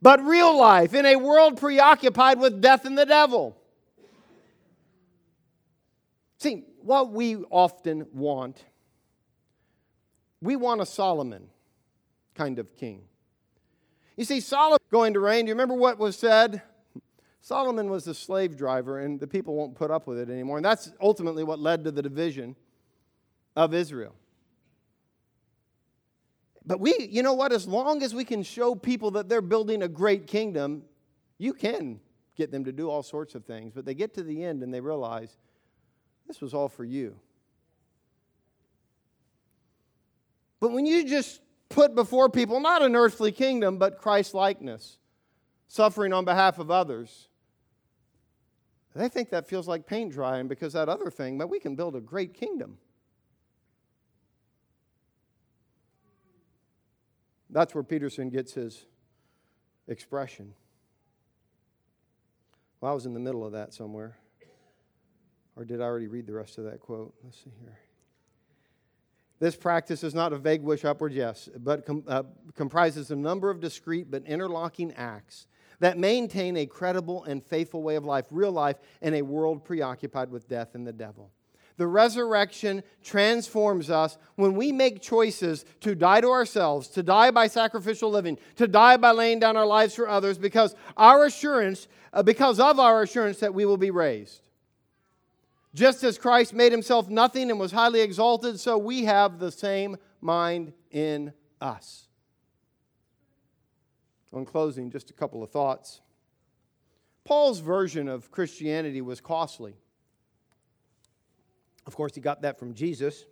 But 0.00 0.22
real 0.22 0.56
life 0.56 0.94
in 0.94 1.04
a 1.04 1.16
world 1.16 1.58
preoccupied 1.58 2.38
with 2.38 2.60
death 2.60 2.84
and 2.84 2.96
the 2.96 3.04
devil. 3.04 3.56
See, 6.38 6.64
what 6.80 7.10
we 7.10 7.36
often 7.50 8.06
want, 8.12 8.64
we 10.40 10.54
want 10.54 10.80
a 10.80 10.86
Solomon 10.86 11.48
kind 12.36 12.60
of 12.60 12.76
king. 12.76 13.02
You 14.16 14.24
see, 14.24 14.38
Solomon 14.38 14.78
going 14.92 15.14
to 15.14 15.20
reign, 15.20 15.46
do 15.46 15.48
you 15.48 15.54
remember 15.54 15.74
what 15.74 15.98
was 15.98 16.16
said? 16.16 16.62
Solomon 17.40 17.90
was 17.90 18.06
a 18.06 18.14
slave 18.14 18.56
driver, 18.56 19.00
and 19.00 19.18
the 19.18 19.26
people 19.26 19.56
won't 19.56 19.74
put 19.74 19.90
up 19.90 20.06
with 20.06 20.18
it 20.18 20.30
anymore. 20.30 20.58
And 20.58 20.64
that's 20.64 20.92
ultimately 21.00 21.42
what 21.42 21.58
led 21.58 21.82
to 21.82 21.90
the 21.90 22.02
division 22.02 22.54
of 23.56 23.74
Israel. 23.74 24.14
But 26.66 26.80
we, 26.80 27.08
you 27.10 27.22
know 27.22 27.34
what, 27.34 27.52
as 27.52 27.66
long 27.66 28.02
as 28.02 28.14
we 28.14 28.24
can 28.24 28.42
show 28.42 28.74
people 28.74 29.10
that 29.12 29.28
they're 29.28 29.42
building 29.42 29.82
a 29.82 29.88
great 29.88 30.26
kingdom, 30.26 30.82
you 31.38 31.52
can 31.52 32.00
get 32.36 32.50
them 32.50 32.64
to 32.64 32.72
do 32.72 32.88
all 32.88 33.02
sorts 33.02 33.34
of 33.34 33.44
things. 33.44 33.72
But 33.74 33.84
they 33.84 33.94
get 33.94 34.14
to 34.14 34.22
the 34.22 34.42
end 34.42 34.62
and 34.62 34.72
they 34.72 34.80
realize 34.80 35.36
this 36.26 36.40
was 36.40 36.54
all 36.54 36.68
for 36.68 36.84
you. 36.84 37.16
But 40.60 40.72
when 40.72 40.86
you 40.86 41.04
just 41.04 41.40
put 41.68 41.94
before 41.94 42.28
people 42.28 42.60
not 42.60 42.82
an 42.82 42.96
earthly 42.96 43.32
kingdom, 43.32 43.78
but 43.78 43.98
Christ 43.98 44.32
likeness, 44.32 44.98
suffering 45.66 46.12
on 46.12 46.24
behalf 46.24 46.58
of 46.58 46.70
others. 46.70 47.28
They 48.94 49.08
think 49.08 49.30
that 49.30 49.48
feels 49.48 49.66
like 49.66 49.86
paint 49.86 50.12
drying 50.12 50.46
because 50.46 50.72
that 50.74 50.88
other 50.88 51.10
thing, 51.10 51.36
but 51.36 51.50
we 51.50 51.58
can 51.58 51.74
build 51.74 51.96
a 51.96 52.00
great 52.00 52.32
kingdom. 52.32 52.78
That's 57.54 57.72
where 57.72 57.84
Peterson 57.84 58.30
gets 58.30 58.52
his 58.52 58.84
expression. 59.86 60.54
Well, 62.80 62.90
I 62.90 62.94
was 62.94 63.06
in 63.06 63.14
the 63.14 63.20
middle 63.20 63.46
of 63.46 63.52
that 63.52 63.72
somewhere. 63.72 64.18
Or 65.54 65.64
did 65.64 65.80
I 65.80 65.84
already 65.84 66.08
read 66.08 66.26
the 66.26 66.32
rest 66.32 66.58
of 66.58 66.64
that 66.64 66.80
quote? 66.80 67.14
Let's 67.22 67.38
see 67.38 67.52
here. 67.60 67.78
This 69.38 69.54
practice 69.54 70.02
is 70.02 70.14
not 70.14 70.32
a 70.32 70.36
vague 70.36 70.62
wish 70.62 70.84
upward, 70.84 71.12
yes, 71.12 71.48
but 71.56 71.86
com- 71.86 72.02
uh, 72.08 72.24
comprises 72.56 73.12
a 73.12 73.16
number 73.16 73.50
of 73.50 73.60
discrete 73.60 74.10
but 74.10 74.24
interlocking 74.26 74.92
acts 74.94 75.46
that 75.78 75.96
maintain 75.96 76.56
a 76.56 76.66
credible 76.66 77.22
and 77.22 77.44
faithful 77.44 77.84
way 77.84 77.94
of 77.94 78.04
life, 78.04 78.24
real 78.30 78.52
life, 78.52 78.78
in 79.00 79.14
a 79.14 79.22
world 79.22 79.64
preoccupied 79.64 80.28
with 80.28 80.48
death 80.48 80.74
and 80.74 80.84
the 80.84 80.92
devil. 80.92 81.30
The 81.76 81.86
resurrection 81.86 82.84
transforms 83.02 83.90
us 83.90 84.16
when 84.36 84.54
we 84.54 84.70
make 84.70 85.02
choices 85.02 85.64
to 85.80 85.94
die 85.94 86.20
to 86.20 86.28
ourselves, 86.28 86.88
to 86.88 87.02
die 87.02 87.32
by 87.32 87.48
sacrificial 87.48 88.10
living, 88.10 88.38
to 88.56 88.68
die 88.68 88.96
by 88.96 89.10
laying 89.10 89.40
down 89.40 89.56
our 89.56 89.66
lives 89.66 89.94
for 89.94 90.08
others, 90.08 90.38
because 90.38 90.76
our 90.96 91.24
assurance, 91.24 91.88
uh, 92.12 92.22
because 92.22 92.60
of 92.60 92.78
our 92.78 93.02
assurance 93.02 93.40
that 93.40 93.54
we 93.54 93.64
will 93.64 93.76
be 93.76 93.90
raised. 93.90 94.48
Just 95.74 96.04
as 96.04 96.16
Christ 96.16 96.54
made 96.54 96.70
himself 96.70 97.08
nothing 97.08 97.50
and 97.50 97.58
was 97.58 97.72
highly 97.72 98.00
exalted, 98.00 98.60
so 98.60 98.78
we 98.78 99.04
have 99.04 99.40
the 99.40 99.50
same 99.50 99.96
mind 100.20 100.72
in 100.92 101.32
us. 101.60 102.06
In 104.32 104.44
closing, 104.44 104.90
just 104.90 105.10
a 105.10 105.12
couple 105.12 105.42
of 105.42 105.50
thoughts. 105.50 106.00
Paul's 107.24 107.58
version 107.58 108.06
of 108.06 108.30
Christianity 108.30 109.00
was 109.00 109.20
costly. 109.20 109.76
Of 111.86 111.96
course, 111.96 112.14
he 112.14 112.20
got 112.20 112.42
that 112.42 112.58
from 112.58 112.74
Jesus, 112.74 113.24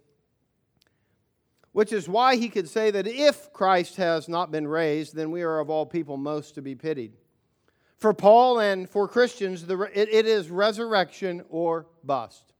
which 1.72 1.92
is 1.92 2.09
why 2.09 2.36
he 2.36 2.48
could 2.48 2.68
say 2.68 2.90
that 2.90 3.07
if 3.07 3.53
Christ 3.53 3.96
has 3.96 4.28
not 4.28 4.50
been 4.50 4.68
raised, 4.68 5.14
then 5.14 5.30
we 5.30 5.42
are 5.42 5.59
of 5.59 5.70
all 5.70 5.86
people 5.86 6.16
most 6.16 6.55
to 6.57 6.62
be 6.62 6.74
pitied. 6.74 7.14
For 7.96 8.12
Paul 8.12 8.59
and 8.59 8.90
for 8.90 9.07
Christians, 9.09 9.64
it 9.68 10.26
is 10.26 10.50
resurrection 10.50 11.44
or 11.48 11.86
bust. 12.03 12.53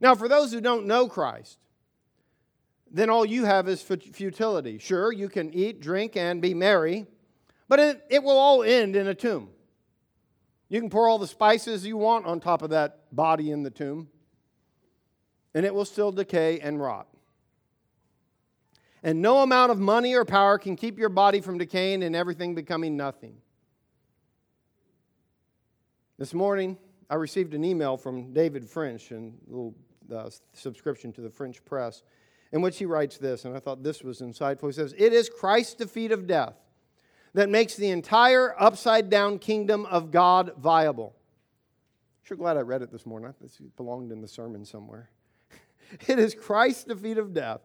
Now, 0.00 0.14
for 0.14 0.28
those 0.28 0.52
who 0.52 0.60
don't 0.60 0.86
know 0.86 1.08
Christ, 1.08 1.58
then 2.90 3.10
all 3.10 3.26
you 3.26 3.44
have 3.44 3.68
is 3.68 3.82
futility. 3.82 4.78
Sure, 4.78 5.12
you 5.12 5.28
can 5.28 5.52
eat, 5.52 5.80
drink, 5.80 6.16
and 6.16 6.40
be 6.40 6.54
merry, 6.54 7.06
but 7.68 7.78
it, 7.78 8.04
it 8.08 8.22
will 8.22 8.38
all 8.38 8.62
end 8.62 8.96
in 8.96 9.06
a 9.06 9.14
tomb. 9.14 9.50
You 10.68 10.80
can 10.80 10.88
pour 10.88 11.08
all 11.08 11.18
the 11.18 11.26
spices 11.26 11.84
you 11.84 11.96
want 11.96 12.26
on 12.26 12.40
top 12.40 12.62
of 12.62 12.70
that 12.70 13.00
body 13.12 13.50
in 13.50 13.64
the 13.64 13.70
tomb, 13.70 14.08
and 15.54 15.66
it 15.66 15.74
will 15.74 15.84
still 15.84 16.12
decay 16.12 16.60
and 16.60 16.80
rot. 16.80 17.08
And 19.02 19.22
no 19.22 19.38
amount 19.38 19.72
of 19.72 19.78
money 19.78 20.14
or 20.14 20.24
power 20.24 20.58
can 20.58 20.76
keep 20.76 20.98
your 20.98 21.08
body 21.08 21.40
from 21.40 21.58
decaying 21.58 22.02
and 22.02 22.14
everything 22.14 22.54
becoming 22.54 22.96
nothing. 22.96 23.36
This 26.18 26.34
morning, 26.34 26.76
I 27.08 27.14
received 27.14 27.54
an 27.54 27.64
email 27.64 27.96
from 27.96 28.34
David 28.34 28.68
French, 28.68 29.10
and 29.10 29.38
a 29.46 29.50
little 29.50 29.74
uh, 30.14 30.28
subscription 30.52 31.12
to 31.14 31.22
the 31.22 31.30
French 31.30 31.64
press, 31.64 32.02
in 32.52 32.60
which 32.60 32.78
he 32.78 32.84
writes 32.84 33.16
this, 33.16 33.46
and 33.46 33.56
I 33.56 33.60
thought 33.60 33.82
this 33.82 34.02
was 34.02 34.20
insightful. 34.20 34.66
He 34.66 34.72
says, 34.72 34.94
It 34.98 35.12
is 35.12 35.30
Christ's 35.30 35.74
defeat 35.74 36.12
of 36.12 36.26
death 36.26 36.54
that 37.32 37.48
makes 37.48 37.74
the 37.76 37.88
entire 37.88 38.54
upside 38.60 39.08
down 39.08 39.38
kingdom 39.38 39.86
of 39.86 40.10
God 40.10 40.52
viable. 40.58 41.16
Sure 42.22 42.36
glad 42.36 42.56
I 42.56 42.60
read 42.60 42.82
it 42.82 42.92
this 42.92 43.06
morning. 43.06 43.32
This 43.40 43.58
belonged 43.76 44.12
in 44.12 44.20
the 44.20 44.28
sermon 44.28 44.64
somewhere. 44.64 45.10
it 46.06 46.18
is 46.18 46.34
Christ's 46.34 46.84
defeat 46.84 47.18
of 47.18 47.34
death 47.34 47.60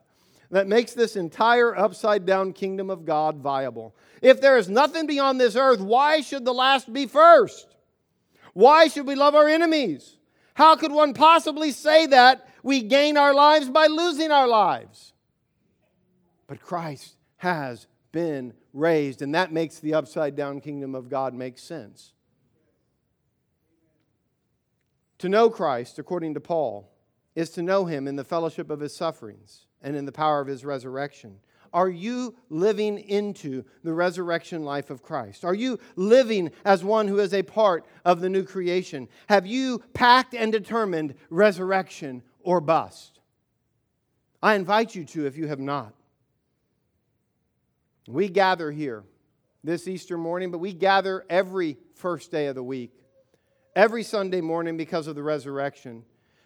that 0.52 0.68
makes 0.68 0.94
this 0.94 1.16
entire 1.16 1.76
upside 1.76 2.26
down 2.26 2.54
kingdom 2.54 2.90
of 2.90 3.06
God 3.06 3.38
viable. 3.38 3.96
If 4.22 4.42
there 4.42 4.58
is 4.58 4.70
nothing 4.70 5.08
beyond 5.08 5.40
this 5.40 5.56
earth, 5.56 5.80
why 5.80 6.22
should 6.22 6.46
the 6.46 6.54
last 6.54 6.92
be 6.92 7.08
first? 7.08 7.76
Why 8.54 8.88
should 8.88 9.08
we 9.08 9.16
love 9.16 9.36
our 9.36 9.48
enemies? 9.48 10.18
How 10.54 10.76
could 10.76 10.92
one 10.92 11.14
possibly 11.14 11.72
say 11.72 12.06
that 12.08 12.48
we 12.64 12.82
gain 12.82 13.18
our 13.18 13.34
lives 13.34 13.70
by 13.70 13.88
losing 13.88 14.32
our 14.32 14.48
lives? 14.48 15.14
But 16.48 16.62
Christ 16.62 17.16
has 17.38 17.88
been 18.12 18.54
raised, 18.72 19.22
and 19.22 19.36
that 19.36 19.52
makes 19.52 19.80
the 19.80 19.94
upside 19.94 20.36
down 20.36 20.62
kingdom 20.62 20.96
of 20.96 21.10
God 21.10 21.34
make 21.34 21.58
sense. 21.58 22.14
To 25.20 25.30
know 25.30 25.50
Christ, 25.50 26.00
according 26.00 26.36
to 26.36 26.40
Paul, 26.40 26.90
is 27.36 27.50
to 27.52 27.62
know 27.62 27.86
him 27.86 28.08
in 28.08 28.16
the 28.16 28.24
fellowship 28.24 28.70
of 28.70 28.80
his 28.80 28.96
sufferings 28.96 29.66
and 29.82 29.96
in 29.96 30.06
the 30.06 30.12
power 30.12 30.40
of 30.40 30.48
his 30.48 30.66
resurrection. 30.66 31.38
Are 31.74 31.90
you 31.90 32.36
living 32.50 32.98
into 32.98 33.66
the 33.84 33.94
resurrection 33.94 34.64
life 34.64 34.90
of 34.90 35.04
Christ? 35.04 35.44
Are 35.44 35.54
you 35.54 35.78
living 35.98 36.52
as 36.64 36.86
one 36.86 37.10
who 37.10 37.20
is 37.20 37.34
a 37.34 37.44
part 37.44 37.86
of 38.06 38.22
the 38.22 38.30
new 38.30 38.44
creation? 38.44 39.10
Have 39.28 39.46
you 39.46 39.84
packed 39.94 40.34
and 40.34 40.54
determined 40.54 41.16
resurrection 41.30 42.24
or 42.40 42.62
bust? 42.62 43.20
I 44.42 44.56
invite 44.56 44.96
you 44.96 45.04
to 45.04 45.26
if 45.26 45.36
you 45.36 45.48
have 45.48 45.60
not. 45.60 45.94
We 48.08 48.30
gather 48.30 48.72
here 48.72 49.04
this 49.64 49.88
Easter 49.88 50.18
morning, 50.18 50.52
but 50.52 50.60
we 50.60 50.72
gather 50.72 51.26
every 51.30 51.78
first 51.96 52.32
day 52.32 52.48
of 52.48 52.56
the 52.56 52.64
week, 52.64 52.94
every 53.76 54.04
Sunday 54.04 54.40
morning 54.40 54.78
because 54.78 55.08
of 55.08 55.16
the 55.16 55.24
resurrection, 55.24 56.06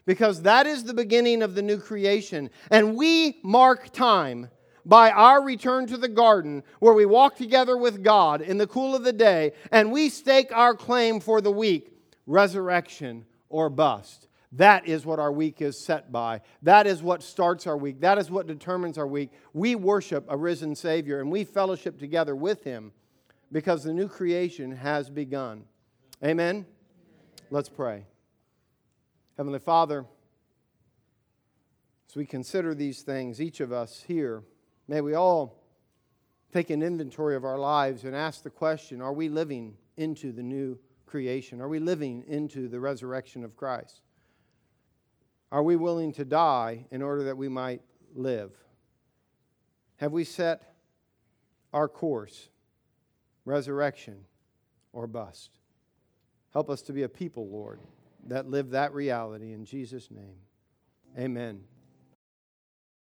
because 0.09 0.41
that 0.41 0.65
is 0.65 0.83
the 0.83 0.93
beginning 0.95 1.43
of 1.43 1.53
the 1.53 1.61
new 1.61 1.77
creation. 1.77 2.49
And 2.71 2.95
we 2.95 3.37
mark 3.43 3.91
time 3.93 4.49
by 4.83 5.11
our 5.11 5.39
return 5.43 5.85
to 5.85 5.97
the 5.97 6.07
garden 6.07 6.63
where 6.79 6.95
we 6.95 7.05
walk 7.05 7.35
together 7.35 7.77
with 7.77 8.03
God 8.03 8.41
in 8.41 8.57
the 8.57 8.65
cool 8.65 8.95
of 8.95 9.03
the 9.03 9.13
day 9.13 9.51
and 9.71 9.91
we 9.91 10.09
stake 10.09 10.51
our 10.51 10.73
claim 10.73 11.19
for 11.19 11.41
the 11.41 11.51
week 11.51 11.95
resurrection 12.25 13.23
or 13.49 13.69
bust. 13.69 14.27
That 14.53 14.87
is 14.87 15.05
what 15.05 15.19
our 15.19 15.31
week 15.31 15.61
is 15.61 15.77
set 15.77 16.11
by. 16.11 16.41
That 16.63 16.87
is 16.87 17.03
what 17.03 17.21
starts 17.21 17.67
our 17.67 17.77
week. 17.77 17.99
That 17.99 18.17
is 18.17 18.31
what 18.31 18.47
determines 18.47 18.97
our 18.97 19.05
week. 19.05 19.29
We 19.53 19.75
worship 19.75 20.25
a 20.27 20.35
risen 20.35 20.73
Savior 20.73 21.19
and 21.19 21.31
we 21.31 21.43
fellowship 21.43 21.99
together 21.99 22.35
with 22.35 22.63
Him 22.63 22.93
because 23.51 23.83
the 23.83 23.93
new 23.93 24.07
creation 24.07 24.71
has 24.71 25.07
begun. 25.07 25.65
Amen? 26.23 26.65
Let's 27.51 27.69
pray. 27.69 28.05
Heavenly 29.39 29.59
Father, 29.59 30.05
as 32.09 32.15
we 32.17 32.25
consider 32.25 32.75
these 32.75 33.03
things, 33.03 33.39
each 33.39 33.61
of 33.61 33.71
us 33.71 34.03
here, 34.05 34.43
may 34.89 34.99
we 34.99 35.13
all 35.13 35.63
take 36.51 36.69
an 36.69 36.83
inventory 36.83 37.37
of 37.37 37.45
our 37.45 37.57
lives 37.57 38.03
and 38.03 38.13
ask 38.13 38.43
the 38.43 38.49
question 38.49 39.01
are 39.01 39.13
we 39.13 39.29
living 39.29 39.77
into 39.95 40.33
the 40.33 40.43
new 40.43 40.77
creation? 41.05 41.61
Are 41.61 41.69
we 41.69 41.79
living 41.79 42.25
into 42.27 42.67
the 42.67 42.81
resurrection 42.81 43.45
of 43.45 43.55
Christ? 43.55 44.01
Are 45.53 45.63
we 45.63 45.77
willing 45.77 46.11
to 46.15 46.25
die 46.25 46.85
in 46.91 47.01
order 47.01 47.23
that 47.23 47.37
we 47.37 47.47
might 47.47 47.81
live? 48.13 48.51
Have 50.01 50.11
we 50.11 50.25
set 50.25 50.75
our 51.71 51.87
course, 51.87 52.49
resurrection 53.45 54.25
or 54.91 55.07
bust? 55.07 55.51
Help 56.51 56.69
us 56.69 56.81
to 56.81 56.91
be 56.91 57.03
a 57.03 57.07
people, 57.07 57.47
Lord, 57.47 57.79
that 58.27 58.49
live 58.49 58.71
that 58.71 58.93
reality 58.93 59.53
in 59.53 59.65
Jesus' 59.65 60.09
name. 60.11 60.35
Amen. 61.17 61.61